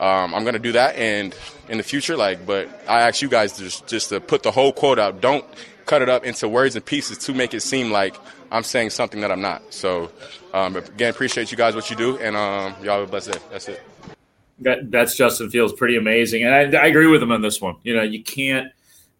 um, 0.00 0.34
I'm 0.34 0.44
gonna 0.44 0.58
do 0.58 0.72
that, 0.72 0.96
and 0.96 1.34
in 1.68 1.78
the 1.78 1.84
future, 1.84 2.16
like, 2.16 2.44
but 2.44 2.68
I 2.88 3.02
ask 3.02 3.22
you 3.22 3.28
guys 3.28 3.56
just 3.56 3.86
just 3.86 4.08
to 4.08 4.20
put 4.20 4.42
the 4.42 4.50
whole 4.50 4.72
quote 4.72 4.98
out. 4.98 5.20
Don't 5.20 5.44
cut 5.86 6.02
it 6.02 6.08
up 6.08 6.24
into 6.24 6.48
words 6.48 6.74
and 6.74 6.84
pieces 6.84 7.18
to 7.18 7.32
make 7.32 7.54
it 7.54 7.60
seem 7.60 7.90
like 7.90 8.16
I'm 8.50 8.62
saying 8.62 8.90
something 8.90 9.20
that 9.20 9.30
I'm 9.30 9.40
not. 9.40 9.62
So, 9.72 10.10
um, 10.52 10.76
again, 10.76 11.10
appreciate 11.10 11.50
you 11.50 11.56
guys 11.56 11.74
what 11.74 11.90
you 11.90 11.96
do, 11.96 12.18
and 12.18 12.36
um, 12.36 12.74
y'all 12.82 13.00
have 13.00 13.08
a 13.08 13.10
blessed 13.10 13.32
day. 13.32 13.38
That's 13.50 13.68
it. 13.68 13.82
That, 14.60 14.90
that's 14.90 15.16
Justin 15.16 15.50
Fields, 15.50 15.72
pretty 15.72 15.96
amazing, 15.96 16.44
and 16.44 16.76
I, 16.76 16.82
I 16.82 16.86
agree 16.86 17.06
with 17.06 17.22
him 17.22 17.32
on 17.32 17.42
this 17.42 17.60
one. 17.60 17.76
You 17.82 17.96
know, 17.96 18.02
you 18.02 18.22
can't. 18.22 18.72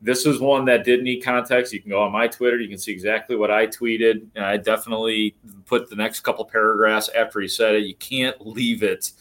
This 0.03 0.25
is 0.25 0.41
one 0.41 0.65
that 0.65 0.85
did 0.85 1.03
need 1.03 1.21
context. 1.21 1.73
You 1.73 1.81
can 1.81 1.91
go 1.91 2.03
on 2.03 2.11
my 2.11 2.27
Twitter. 2.27 2.59
You 2.59 2.69
can 2.69 2.79
see 2.79 2.91
exactly 2.91 3.37
what 3.37 3.51
I 3.51 3.67
tweeted. 3.67 4.27
And 4.35 4.43
I 4.43 4.57
definitely 4.57 5.37
put 5.67 5.91
the 5.91 5.97
next 5.97 6.21
couple 6.21 6.43
paragraphs 6.47 7.11
after 7.11 7.39
he 7.39 7.49
said 7.49 7.75
it. 7.75 7.85
You 7.85 7.95
can't 7.97 8.47
leave 8.47 8.83
it 8.83 9.13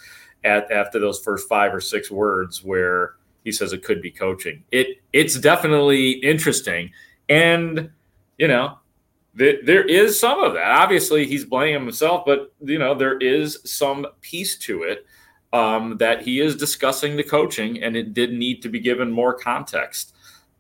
at 0.45 0.71
after 0.71 0.97
those 0.97 1.19
first 1.19 1.49
five 1.49 1.73
or 1.73 1.81
six 1.81 2.09
words 2.09 2.63
where 2.63 3.15
he 3.43 3.51
says 3.51 3.73
it 3.73 3.83
could 3.83 4.01
be 4.01 4.11
coaching. 4.11 4.63
It 4.71 5.01
it's 5.11 5.37
definitely 5.37 6.11
interesting, 6.11 6.91
and 7.27 7.89
you 8.37 8.47
know 8.47 8.77
there 9.35 9.85
is 9.85 10.19
some 10.19 10.43
of 10.43 10.53
that. 10.53 10.71
Obviously, 10.71 11.25
he's 11.25 11.45
blaming 11.45 11.81
himself, 11.81 12.23
but 12.25 12.53
you 12.61 12.79
know 12.79 12.93
there 12.93 13.17
is 13.17 13.59
some 13.63 14.05
piece 14.21 14.57
to 14.59 14.83
it 14.83 15.05
um, 15.53 15.97
that 15.97 16.21
he 16.21 16.39
is 16.39 16.55
discussing 16.55 17.15
the 17.15 17.23
coaching, 17.23 17.81
and 17.81 17.95
it 17.95 18.13
did 18.13 18.33
need 18.33 18.61
to 18.61 18.69
be 18.69 18.79
given 18.79 19.11
more 19.11 19.33
context. 19.33 20.15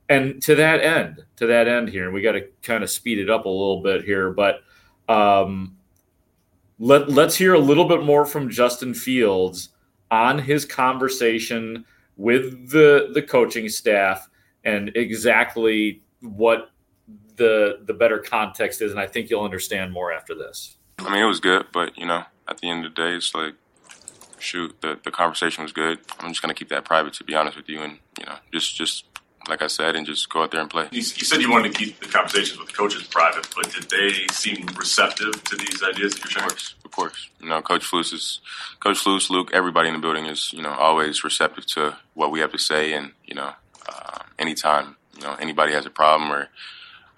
And 0.07 0.41
to 0.43 0.55
that 0.55 0.81
end, 0.81 1.23
to 1.35 1.45
that 1.47 1.67
end 1.67 1.89
here, 1.89 2.11
we 2.11 2.21
got 2.21 2.31
to 2.31 2.47
kind 2.63 2.83
of 2.83 2.89
speed 2.89 3.19
it 3.19 3.29
up 3.29 3.45
a 3.45 3.49
little 3.49 3.81
bit 3.81 4.03
here, 4.03 4.31
but 4.31 4.61
um, 5.07 5.75
let 6.79 7.09
let's 7.09 7.35
hear 7.35 7.53
a 7.53 7.59
little 7.59 7.85
bit 7.85 8.03
more 8.03 8.25
from 8.25 8.49
Justin 8.49 8.93
Fields 8.93 9.69
on 10.09 10.39
his 10.39 10.65
conversation 10.65 11.85
with 12.17 12.69
the 12.69 13.11
the 13.13 13.21
coaching 13.21 13.69
staff 13.69 14.29
and 14.63 14.91
exactly 14.95 16.01
what 16.21 16.71
the 17.39 17.79
the 17.83 17.93
better 17.93 18.19
context 18.19 18.83
is, 18.83 18.91
and 18.91 18.99
I 18.99 19.07
think 19.07 19.31
you'll 19.31 19.43
understand 19.43 19.91
more 19.91 20.11
after 20.11 20.35
this. 20.35 20.75
I 20.99 21.11
mean, 21.11 21.23
it 21.23 21.27
was 21.27 21.39
good, 21.39 21.65
but 21.73 21.97
you 21.97 22.05
know, 22.05 22.25
at 22.47 22.59
the 22.59 22.69
end 22.69 22.85
of 22.85 22.93
the 22.93 23.01
day, 23.01 23.15
it's 23.15 23.33
like, 23.33 23.55
shoot, 24.37 24.79
the 24.81 24.99
the 25.03 25.09
conversation 25.09 25.63
was 25.63 25.71
good. 25.71 25.97
I'm 26.19 26.29
just 26.29 26.43
gonna 26.43 26.53
keep 26.53 26.69
that 26.69 26.85
private, 26.85 27.13
to 27.13 27.23
be 27.23 27.33
honest 27.33 27.57
with 27.57 27.67
you, 27.67 27.81
and 27.81 27.97
you 28.19 28.25
know, 28.27 28.35
just 28.51 28.75
just 28.75 29.05
like 29.47 29.61
I 29.61 29.67
said, 29.67 29.95
and 29.95 30.05
just 30.05 30.29
go 30.29 30.43
out 30.43 30.51
there 30.51 30.61
and 30.61 30.69
play. 30.69 30.83
You, 30.91 30.99
you 30.99 31.01
said 31.01 31.41
you 31.41 31.49
wanted 31.49 31.73
to 31.73 31.79
keep 31.79 31.99
the 31.99 32.07
conversations 32.07 32.59
with 32.59 32.67
the 32.67 32.75
coaches 32.75 33.03
private, 33.03 33.47
but 33.55 33.71
did 33.73 33.89
they 33.89 34.27
seem 34.31 34.67
receptive 34.77 35.43
to 35.45 35.55
these 35.55 35.81
ideas 35.81 36.13
that 36.13 36.25
you're 36.25 36.31
sharing? 36.31 36.49
Of 36.49 36.51
course, 36.51 36.75
of 36.85 36.91
course. 36.91 37.29
You 37.39 37.49
know, 37.49 37.61
Coach 37.61 37.89
Flus 37.89 38.13
is 38.13 38.41
Coach 38.81 38.97
Flus, 38.97 39.29
Luke, 39.29 39.49
everybody 39.53 39.87
in 39.87 39.95
the 39.95 40.01
building 40.01 40.25
is 40.25 40.51
you 40.53 40.61
know 40.61 40.73
always 40.73 41.23
receptive 41.23 41.65
to 41.67 41.97
what 42.13 42.31
we 42.31 42.41
have 42.41 42.51
to 42.51 42.59
say, 42.59 42.93
and 42.93 43.13
you 43.25 43.35
know, 43.35 43.53
uh, 43.87 44.19
anytime 44.37 44.97
you 45.15 45.23
know 45.23 45.35
anybody 45.39 45.71
has 45.71 45.85
a 45.85 45.89
problem 45.89 46.29
or 46.31 46.49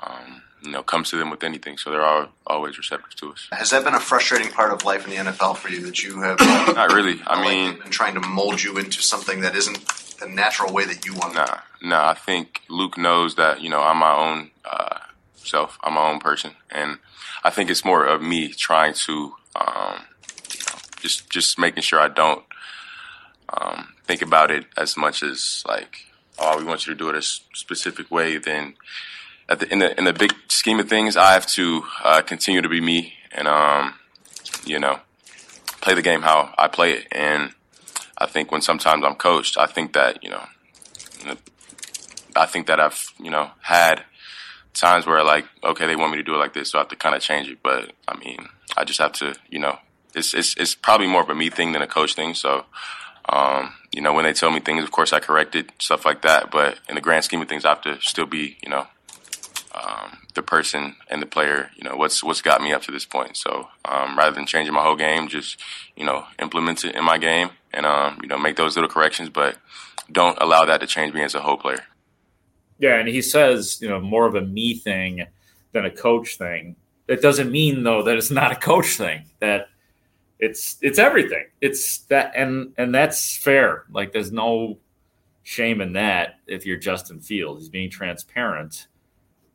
um, 0.01 0.41
you 0.61 0.71
know, 0.71 0.83
comes 0.83 1.09
to 1.09 1.17
them 1.17 1.29
with 1.29 1.43
anything. 1.43 1.77
So 1.77 1.91
they're 1.91 2.05
all, 2.05 2.29
always 2.45 2.77
receptive 2.77 3.15
to 3.15 3.31
us. 3.31 3.47
Has 3.51 3.71
that 3.71 3.83
been 3.83 3.95
a 3.95 3.99
frustrating 3.99 4.51
part 4.51 4.71
of 4.71 4.85
life 4.85 5.05
in 5.05 5.11
the 5.11 5.31
NFL 5.31 5.57
for 5.57 5.69
you 5.69 5.81
that 5.85 6.03
you 6.03 6.21
have? 6.21 6.39
Not 6.75 6.91
really. 6.91 7.19
I 7.25 7.41
mean, 7.41 7.79
trying 7.89 8.13
to 8.15 8.21
mold 8.21 8.61
you 8.61 8.77
into 8.77 9.01
something 9.01 9.41
that 9.41 9.55
isn't 9.55 9.79
the 10.19 10.27
natural 10.27 10.71
way 10.71 10.85
that 10.85 11.05
you 11.05 11.13
want. 11.15 11.35
Nah, 11.35 11.59
nah. 11.81 12.09
I 12.09 12.13
think 12.13 12.61
Luke 12.69 12.97
knows 12.97 13.35
that 13.35 13.61
you 13.61 13.69
know 13.69 13.81
I'm 13.81 13.97
my 13.97 14.15
own 14.15 14.51
uh, 14.63 14.99
self. 15.35 15.77
I'm 15.83 15.95
my 15.95 16.09
own 16.09 16.19
person, 16.19 16.51
and 16.69 16.99
I 17.43 17.49
think 17.49 17.69
it's 17.69 17.83
more 17.83 18.05
of 18.05 18.21
me 18.21 18.49
trying 18.49 18.93
to 18.93 19.33
um, 19.55 20.05
you 20.53 20.59
know, 20.59 20.79
just 20.99 21.29
just 21.29 21.59
making 21.59 21.83
sure 21.83 21.99
I 21.99 22.07
don't 22.07 22.43
um, 23.49 23.93
think 24.05 24.21
about 24.21 24.51
it 24.51 24.65
as 24.77 24.95
much 24.95 25.23
as 25.23 25.63
like, 25.67 26.05
oh, 26.39 26.57
we 26.57 26.63
want 26.63 26.85
you 26.85 26.93
to 26.93 26.97
do 26.97 27.09
it 27.09 27.15
a 27.15 27.21
specific 27.21 28.09
way. 28.11 28.37
Then 28.37 28.75
the, 29.47 29.71
in 29.71 29.79
the 29.79 29.97
in 29.97 30.05
the 30.05 30.13
big 30.13 30.33
scheme 30.47 30.79
of 30.79 30.89
things, 30.89 31.17
I 31.17 31.33
have 31.33 31.45
to 31.47 31.83
uh, 32.03 32.21
continue 32.21 32.61
to 32.61 32.69
be 32.69 32.81
me 32.81 33.13
and 33.31 33.47
um, 33.47 33.95
you 34.65 34.79
know 34.79 34.99
play 35.81 35.93
the 35.95 36.01
game 36.01 36.21
how 36.21 36.53
I 36.57 36.67
play 36.67 36.93
it. 36.93 37.07
And 37.11 37.53
I 38.17 38.27
think 38.27 38.51
when 38.51 38.61
sometimes 38.61 39.03
I'm 39.03 39.15
coached, 39.15 39.57
I 39.57 39.65
think 39.65 39.93
that 39.93 40.23
you 40.23 40.29
know, 40.29 40.43
I 42.35 42.45
think 42.45 42.67
that 42.67 42.79
I've 42.79 43.03
you 43.19 43.31
know 43.31 43.51
had 43.61 44.03
times 44.73 45.05
where 45.05 45.23
like 45.23 45.45
okay 45.63 45.87
they 45.87 45.95
want 45.95 46.11
me 46.11 46.17
to 46.17 46.23
do 46.23 46.35
it 46.35 46.37
like 46.37 46.53
this, 46.53 46.71
so 46.71 46.79
I 46.79 46.81
have 46.81 46.89
to 46.89 46.95
kind 46.95 47.15
of 47.15 47.21
change 47.21 47.49
it. 47.49 47.59
But 47.63 47.91
I 48.07 48.17
mean, 48.17 48.47
I 48.77 48.83
just 48.83 48.99
have 48.99 49.13
to 49.13 49.35
you 49.49 49.59
know 49.59 49.77
it's, 50.13 50.33
it's 50.33 50.55
it's 50.57 50.75
probably 50.75 51.07
more 51.07 51.21
of 51.21 51.29
a 51.29 51.35
me 51.35 51.49
thing 51.49 51.71
than 51.71 51.81
a 51.81 51.87
coach 51.87 52.15
thing. 52.15 52.33
So, 52.33 52.65
um, 53.29 53.73
you 53.91 54.01
know, 54.01 54.13
when 54.13 54.25
they 54.25 54.33
tell 54.33 54.51
me 54.51 54.59
things, 54.59 54.83
of 54.83 54.91
course 54.91 55.13
I 55.13 55.19
correct 55.19 55.55
it, 55.55 55.69
stuff 55.79 56.05
like 56.05 56.21
that. 56.23 56.51
But 56.51 56.79
in 56.89 56.95
the 56.95 57.01
grand 57.01 57.23
scheme 57.23 57.41
of 57.41 57.49
things, 57.49 57.65
I 57.65 57.69
have 57.69 57.81
to 57.81 57.99
still 58.01 58.25
be, 58.25 58.57
you 58.61 58.69
know, 58.69 58.87
um, 59.73 60.19
the 60.33 60.41
person 60.41 60.95
and 61.09 61.21
the 61.21 61.25
player. 61.25 61.71
You 61.75 61.83
know, 61.83 61.95
what's 61.95 62.23
what's 62.23 62.41
got 62.41 62.61
me 62.61 62.73
up 62.73 62.81
to 62.83 62.91
this 62.91 63.05
point. 63.05 63.37
So, 63.37 63.69
um, 63.85 64.17
rather 64.17 64.35
than 64.35 64.45
changing 64.45 64.73
my 64.73 64.83
whole 64.83 64.95
game, 64.95 65.27
just 65.27 65.59
you 65.95 66.05
know, 66.05 66.25
implement 66.39 66.83
it 66.83 66.95
in 66.95 67.03
my 67.03 67.17
game 67.17 67.51
and 67.73 67.85
um, 67.85 68.19
you 68.21 68.27
know, 68.27 68.37
make 68.37 68.55
those 68.55 68.75
little 68.75 68.89
corrections, 68.89 69.29
but 69.29 69.57
don't 70.11 70.37
allow 70.41 70.65
that 70.65 70.79
to 70.81 70.87
change 70.87 71.13
me 71.13 71.21
as 71.23 71.35
a 71.35 71.41
whole 71.41 71.57
player. 71.57 71.83
Yeah, 72.79 72.95
and 72.95 73.07
he 73.07 73.21
says, 73.21 73.79
you 73.81 73.89
know, 73.89 73.99
more 73.99 74.25
of 74.25 74.35
a 74.35 74.41
me 74.41 74.73
thing 74.73 75.25
than 75.71 75.85
a 75.85 75.91
coach 75.91 76.37
thing. 76.37 76.75
That 77.07 77.21
doesn't 77.21 77.51
mean 77.51 77.83
though 77.83 78.03
that 78.03 78.17
it's 78.17 78.31
not 78.31 78.51
a 78.51 78.55
coach 78.55 78.95
thing. 78.95 79.25
That 79.39 79.67
it's 80.39 80.77
it's 80.81 80.99
everything. 80.99 81.45
It's 81.61 81.99
that 82.05 82.33
and 82.35 82.73
and 82.77 82.93
that's 82.93 83.37
fair. 83.37 83.85
Like 83.91 84.13
there's 84.13 84.31
no 84.31 84.79
shame 85.43 85.81
in 85.81 85.93
that 85.93 86.39
if 86.47 86.65
you're 86.65 86.77
Justin 86.77 87.19
Fields. 87.19 87.63
He's 87.63 87.69
being 87.69 87.89
transparent 87.89 88.87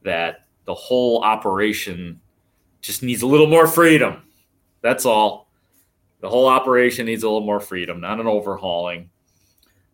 that 0.06 0.46
the 0.64 0.74
whole 0.74 1.22
operation 1.22 2.20
just 2.80 3.02
needs 3.02 3.22
a 3.22 3.26
little 3.26 3.46
more 3.46 3.66
freedom. 3.66 4.22
That's 4.80 5.04
all. 5.06 5.48
The 6.20 6.28
whole 6.28 6.48
operation 6.48 7.06
needs 7.06 7.22
a 7.22 7.28
little 7.28 7.46
more 7.46 7.60
freedom, 7.60 8.00
not 8.00 8.18
an 8.18 8.26
overhauling. 8.26 9.10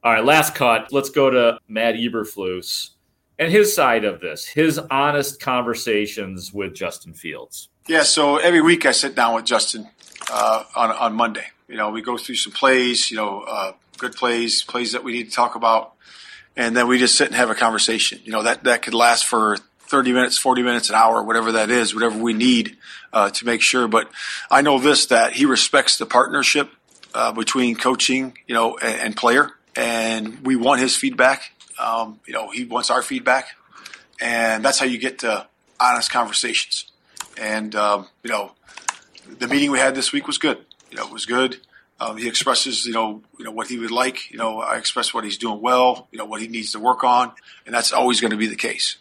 All 0.05 0.13
right, 0.13 0.25
last 0.25 0.55
cut. 0.55 0.93
Let's 0.93 1.11
go 1.11 1.31
to 1.31 1.59
Matt 1.69 1.95
Eberflus 1.95 2.91
and 3.39 3.51
his 3.51 3.75
side 3.75 4.05
of 4.05 4.21
this, 4.21 4.47
his 4.47 4.79
honest 4.79 5.41
conversations 5.41 6.53
with 6.53 6.75
Justin 6.75 7.13
Fields. 7.13 7.69
Yeah, 7.89 8.03
so 8.03 8.37
every 8.37 8.61
week 8.61 8.87
I 8.87 8.93
sit 8.93 9.15
down 9.15 9.35
with 9.35 9.45
Justin 9.45 9.89
uh, 10.31 10.65
on 10.77 10.91
on 10.91 11.15
Monday. 11.15 11.47
You 11.69 11.77
know, 11.77 11.91
we 11.91 12.03
go 12.03 12.17
through 12.17 12.37
some 12.37 12.53
plays, 12.53 13.11
you 13.11 13.17
know, 13.17 13.41
uh, 13.41 13.73
good 13.99 14.15
plays, 14.15 14.63
plays 14.63 14.93
that 14.93 15.03
we 15.05 15.13
need 15.13 15.31
to 15.31 15.35
talk 15.35 15.55
about, 15.55 15.95
and 16.57 16.77
then 16.77 16.87
we 16.87 16.99
just 16.99 17.17
sit 17.17 17.29
and 17.29 17.37
have 17.37 17.51
a 17.51 17.55
conversation. 17.55 18.21
You 18.25 18.33
know, 18.33 18.43
that 18.43 18.65
that 18.65 18.83
could 18.83 18.95
last 18.95 19.27
for 19.27 19.57
30 19.93 20.15
minutes, 20.15 20.39
40 20.39 20.63
minutes, 20.63 20.89
an 20.89 20.95
hour, 20.95 21.23
whatever 21.23 21.53
that 21.53 21.71
is, 21.71 21.95
whatever 21.95 22.19
we 22.19 22.33
need 22.33 22.79
uh, 23.13 23.29
to 23.29 23.45
make 23.45 23.61
sure. 23.61 23.87
But 23.89 24.11
I 24.51 24.63
know 24.63 24.79
this 24.79 25.07
that 25.07 25.35
he 25.35 25.45
respects 25.45 25.99
the 25.99 26.07
partnership 26.07 26.71
uh, 27.15 27.33
between 27.33 27.77
coaching, 27.77 28.39
you 28.47 28.55
know, 28.55 28.79
and, 28.79 29.01
and, 29.01 29.17
player, 29.17 29.51
and 29.77 30.47
we 30.47 30.57
want 30.57 30.81
his 30.81 30.97
feedback. 30.97 31.53
Um, 31.79 32.21
you 32.27 32.33
know, 32.33 32.51
he 32.51 32.65
wants 32.65 32.89
our 32.89 33.03
feedback, 33.03 33.49
and 34.19 34.65
that's 34.65 34.79
how 34.79 34.87
you 34.87 34.97
get 34.97 35.19
to 35.19 35.47
honest 35.79 36.11
conversations. 36.11 36.91
And 37.39 37.75
um, 37.75 38.09
you 38.23 38.31
know, 38.31 38.53
the 39.39 39.47
meeting 39.47 39.71
we 39.73 39.79
had 39.79 39.95
this 39.95 40.11
week 40.11 40.27
was 40.27 40.39
good. 40.39 40.65
You 40.91 40.97
know, 40.97 41.07
it 41.07 41.13
was 41.13 41.27
good. 41.27 41.59
Um, 42.01 42.17
he 42.17 42.27
expresses, 42.27 42.87
you 42.87 42.95
know, 42.95 43.23
you 43.39 43.45
know 43.45 43.53
what 43.53 43.69
he 43.69 43.79
would 43.79 43.91
like. 43.91 44.31
You 44.31 44.39
know, 44.39 44.61
I 44.61 44.79
express 44.79 45.13
what 45.13 45.23
he's 45.23 45.37
doing 45.37 45.61
well. 45.61 46.09
You 46.11 46.19
know, 46.19 46.25
what 46.25 46.41
he 46.41 46.49
needs 46.49 46.73
to 46.73 46.81
work 46.81 47.05
on, 47.05 47.33
and 47.67 47.75
that's 47.75 47.93
always 47.93 48.23
going 48.23 48.31
to 48.31 48.39
be 48.39 48.47
the 48.47 48.57
case. 48.57 48.97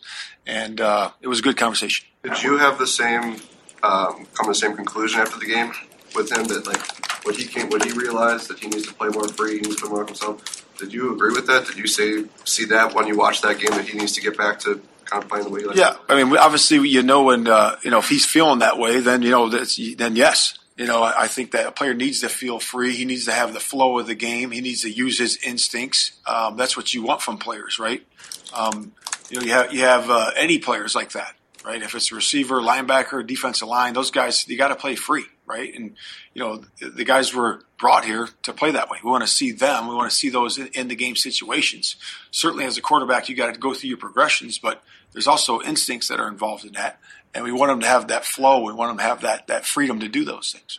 And 0.45 0.81
uh, 0.81 1.11
it 1.21 1.27
was 1.27 1.39
a 1.39 1.43
good 1.43 1.57
conversation. 1.57 2.07
Did 2.23 2.41
you 2.43 2.57
have 2.57 2.77
the 2.77 2.87
same 2.87 3.37
um, 3.83 4.25
come 4.33 4.45
to 4.45 4.47
the 4.49 4.55
same 4.55 4.75
conclusion 4.75 5.19
after 5.19 5.39
the 5.39 5.45
game 5.45 5.71
with 6.15 6.31
him 6.31 6.45
that 6.45 6.67
like 6.67 7.25
what 7.25 7.35
he 7.35 7.45
came, 7.45 7.69
what 7.69 7.83
he 7.83 7.91
realized 7.91 8.49
that 8.49 8.59
he 8.59 8.67
needs 8.67 8.87
to 8.87 8.93
play 8.93 9.09
more 9.09 9.27
free, 9.27 9.55
he 9.55 9.61
needs 9.61 9.75
to 9.77 9.81
play 9.83 9.91
more 9.91 10.05
himself? 10.05 10.65
Did 10.77 10.93
you 10.93 11.13
agree 11.13 11.31
with 11.33 11.47
that? 11.47 11.67
Did 11.67 11.77
you 11.77 11.87
say 11.87 12.25
see 12.43 12.65
that 12.65 12.95
when 12.95 13.07
you 13.07 13.17
watched 13.17 13.43
that 13.43 13.59
game 13.59 13.71
that 13.71 13.87
he 13.87 13.97
needs 13.97 14.13
to 14.13 14.21
get 14.21 14.37
back 14.37 14.59
to 14.61 14.81
kind 15.05 15.23
of 15.23 15.29
playing 15.29 15.45
the 15.45 15.51
way 15.51 15.61
you 15.61 15.67
like? 15.67 15.77
Yeah, 15.77 15.95
I 16.09 16.21
mean, 16.21 16.35
obviously, 16.37 16.87
you 16.87 17.03
know, 17.03 17.23
when 17.23 17.47
uh, 17.47 17.75
you 17.83 17.91
know 17.91 17.99
if 17.99 18.09
he's 18.09 18.25
feeling 18.25 18.59
that 18.59 18.77
way, 18.77 18.99
then 18.99 19.21
you 19.21 19.29
know 19.29 19.49
that's 19.49 19.79
then 19.95 20.15
yes. 20.15 20.57
You 20.77 20.87
know, 20.87 21.03
I 21.03 21.27
think 21.27 21.51
that 21.51 21.67
a 21.67 21.71
player 21.71 21.93
needs 21.93 22.21
to 22.21 22.29
feel 22.29 22.57
free. 22.57 22.95
He 22.95 23.05
needs 23.05 23.25
to 23.25 23.31
have 23.33 23.53
the 23.53 23.59
flow 23.59 23.99
of 23.99 24.07
the 24.07 24.15
game. 24.15 24.49
He 24.49 24.61
needs 24.61 24.81
to 24.81 24.89
use 24.89 25.19
his 25.19 25.37
instincts. 25.43 26.13
Um, 26.25 26.57
that's 26.57 26.75
what 26.75 26.91
you 26.91 27.03
want 27.03 27.21
from 27.21 27.37
players, 27.37 27.77
right? 27.77 28.03
Um, 28.51 28.93
you 29.31 29.39
know, 29.39 29.45
you 29.45 29.51
have 29.53 29.73
you 29.73 29.81
have 29.81 30.09
uh, 30.09 30.31
any 30.35 30.59
players 30.59 30.93
like 30.93 31.13
that, 31.13 31.35
right? 31.65 31.81
If 31.81 31.95
it's 31.95 32.11
a 32.11 32.15
receiver, 32.15 32.59
linebacker, 32.59 33.25
defensive 33.25 33.67
line, 33.67 33.93
those 33.93 34.11
guys 34.11 34.45
you 34.47 34.57
got 34.57 34.67
to 34.67 34.75
play 34.75 34.95
free, 34.95 35.25
right? 35.45 35.73
And 35.73 35.95
you 36.33 36.43
know, 36.43 36.63
the, 36.79 36.89
the, 36.89 37.05
guys 37.05 37.33
were 37.33 37.61
brought 37.79 38.03
here 38.03 38.27
to 38.43 38.53
play 38.53 38.71
that 38.71 38.89
way. 38.89 38.97
We 39.01 39.09
want 39.09 39.23
to 39.23 39.29
see 39.29 39.51
them. 39.51 39.87
We 39.87 39.95
want 39.95 40.11
to 40.11 40.15
see 40.15 40.29
those 40.29 40.57
in, 40.57 40.67
in 40.67 40.87
the 40.89 40.95
game 40.95 41.15
situations. 41.15 41.95
Certainly, 42.31 42.65
as 42.65 42.77
a 42.77 42.81
quarterback, 42.81 43.29
you 43.29 43.35
got 43.35 43.53
to 43.53 43.59
go 43.59 43.73
through 43.73 43.87
your 43.87 43.97
progressions, 43.97 44.57
but 44.57 44.83
there's 45.13 45.27
also 45.27 45.61
instincts 45.61 46.09
that 46.09 46.19
are 46.19 46.27
involved 46.27 46.65
in 46.65 46.73
that, 46.73 46.99
and 47.33 47.45
we 47.45 47.53
want 47.53 47.69
them 47.69 47.79
to 47.79 47.87
have 47.87 48.09
that 48.09 48.25
flow. 48.25 48.65
We 48.65 48.73
want 48.73 48.89
them 48.89 48.97
to 48.97 49.03
have 49.03 49.21
that 49.21 49.47
that 49.47 49.65
freedom 49.65 50.01
to 50.01 50.09
do 50.09 50.25
those 50.25 50.51
things. 50.51 50.77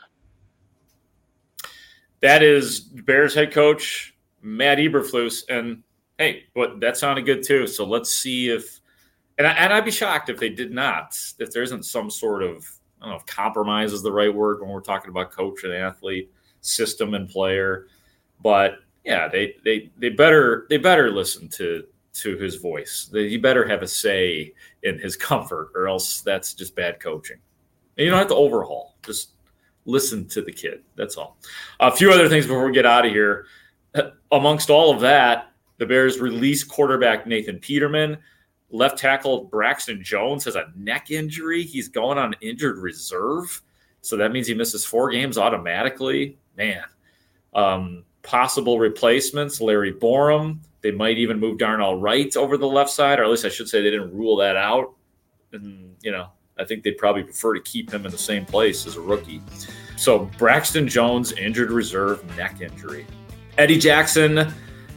That 2.21 2.43
is 2.43 2.81
Bears 2.81 3.35
head 3.35 3.53
coach 3.53 4.13
Matt 4.43 4.79
Eberflus, 4.79 5.45
and 5.49 5.85
hey, 6.19 6.45
but 6.55 6.81
that 6.81 6.97
sounded 6.97 7.27
good 7.27 7.43
too. 7.43 7.67
So 7.67 7.85
let's 7.85 8.15
see 8.15 8.49
if, 8.49 8.81
and, 9.39 9.47
I, 9.47 9.77
I'd 9.77 9.85
be 9.85 9.91
shocked 9.91 10.29
if 10.29 10.39
they 10.39 10.51
did 10.51 10.73
not, 10.73 11.19
if 11.39 11.51
there 11.53 11.63
isn't 11.63 11.85
some 11.85 12.11
sort 12.11 12.43
of, 12.43 12.69
I 13.01 13.07
don't 13.07 13.15
know 13.15 13.17
if 13.17 13.27
compromise 13.27 13.93
is 13.93 14.03
the 14.03 14.13
right 14.13 14.33
word 14.33 14.61
when 14.61 14.71
we're 14.71 14.81
talking 14.81 15.11
about 15.11 15.33
coach 15.33 15.65
and 15.65 15.73
athlete, 15.73 16.31
system 16.61 17.15
and 17.15 17.29
player, 17.29 17.89
but 18.43 18.79
yeah, 19.05 19.29
they 19.29 19.57
they 19.65 19.91
they 19.99 20.11
better 20.11 20.67
they 20.71 20.77
better 20.77 21.11
listen 21.11 21.49
to 21.51 21.85
to 22.15 22.37
his 22.37 22.57
voice. 22.57 23.11
He 23.13 23.37
better 23.37 23.67
have 23.67 23.83
a 23.83 23.89
say 23.89 24.53
in 24.83 24.99
his 24.99 25.17
comfort, 25.31 25.71
or 25.75 25.89
else 25.89 26.21
that's 26.21 26.55
just 26.55 26.77
bad 26.77 27.01
coaching. 27.01 27.39
And 27.97 28.05
you 28.05 28.11
don't 28.11 28.19
have 28.19 28.29
to 28.29 28.35
overhaul. 28.35 28.97
Just 29.05 29.31
listen 29.85 30.29
to 30.29 30.43
the 30.43 30.53
kid. 30.53 30.83
That's 30.97 31.17
all. 31.17 31.37
A 31.81 31.91
few 31.91 32.13
other 32.13 32.29
things 32.29 32.47
before 32.47 32.67
we 32.67 32.73
get 32.73 32.87
out 32.87 33.05
of 33.05 33.13
here. 33.13 33.47
Uh, 33.95 34.11
amongst 34.31 34.71
all 34.71 34.95
of 34.95 35.01
that, 35.01 35.52
the 35.79 35.87
Bears 35.87 36.21
release 36.21 36.65
quarterback 36.65 37.27
Nathan 37.27 37.59
Peterman. 37.59 38.19
Left 38.71 38.99
tackle 38.99 39.45
Braxton 39.45 40.03
Jones 40.03 40.45
has 40.45 40.57
a 40.57 40.73
neck 40.77 41.11
injury. 41.11 41.63
He's 41.63 41.89
going 41.89 42.19
on 42.19 42.35
injured 42.41 42.79
reserve. 42.79 43.63
So 44.01 44.17
that 44.17 44.33
means 44.33 44.47
he 44.47 44.55
misses 44.55 44.85
four 44.85 45.11
games 45.11 45.39
automatically. 45.39 46.39
Man. 46.57 46.85
Um, 47.55 48.05
possible 48.23 48.79
replacements 48.79 49.61
Larry 49.61 49.93
Borom. 49.93 50.59
They 50.81 50.91
might 50.91 51.19
even 51.19 51.39
move 51.39 51.59
Darnell 51.59 51.97
Wright 51.97 52.35
over 52.37 52.57
the 52.57 52.67
left 52.67 52.91
side, 52.91 53.19
or 53.19 53.25
at 53.25 53.31
least 53.31 53.45
I 53.45 53.49
should 53.49 53.69
say 53.69 53.83
they 53.83 53.91
didn't 53.91 54.17
rule 54.17 54.37
that 54.37 54.57
out. 54.57 54.95
And, 55.53 55.95
you 56.03 56.11
know, 56.11 56.29
I 56.59 56.65
think 56.65 56.83
they'd 56.83 56.99
probably 56.99 57.23
prefer 57.23 57.55
to 57.55 57.61
keep 57.61 57.93
him 57.93 58.05
in 58.07 58.11
the 58.11 58.19
same 58.19 58.45
place 58.45 58.87
as 58.87 58.97
a 58.97 59.01
rookie. 59.01 59.43
So 59.97 60.31
Braxton 60.39 60.89
Jones, 60.89 61.33
injured 61.33 61.71
reserve, 61.71 62.25
neck 62.37 62.61
injury. 62.61 63.07
Eddie 63.59 63.79
Jackson 63.79 64.53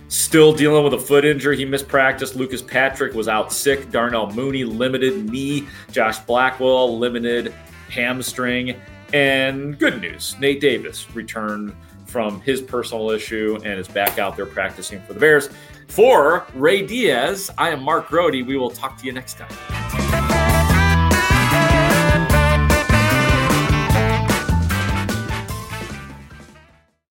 Still 0.08 0.54
dealing 0.54 0.84
with 0.84 0.94
a 0.94 1.00
foot 1.00 1.26
injury. 1.26 1.58
He 1.58 1.66
missed 1.66 1.88
practice. 1.88 2.36
Lucas 2.36 2.62
Patrick 2.62 3.14
was 3.14 3.28
out 3.28 3.52
sick. 3.52 3.90
Darnell 3.92 4.32
Mooney, 4.32 4.64
limited 4.64 5.30
knee. 5.30 5.68
Josh 5.92 6.20
Blackwell, 6.20 6.98
limited 6.98 7.54
hamstring. 7.90 8.80
And 9.14 9.78
good 9.80 10.02
news 10.02 10.36
Nate 10.40 10.60
Davis 10.60 11.14
returned 11.16 11.76
from 12.06 12.40
his 12.42 12.62
personal 12.62 13.10
issue 13.12 13.58
and 13.64 13.80
is 13.80 13.88
back 13.88 14.20
out 14.20 14.36
there 14.36 14.46
practicing 14.46 15.02
for 15.02 15.14
the 15.14 15.20
Bears. 15.20 15.50
For 15.88 16.46
Ray 16.54 16.86
Diaz, 16.86 17.52
I 17.58 17.70
am 17.70 17.84
Mark 17.84 18.10
Grote. 18.10 18.34
We 18.34 18.58
will 18.58 18.72
talk 18.72 18.98
to 18.98 19.06
you 19.06 19.12
next 19.12 19.38
time. 19.38 19.85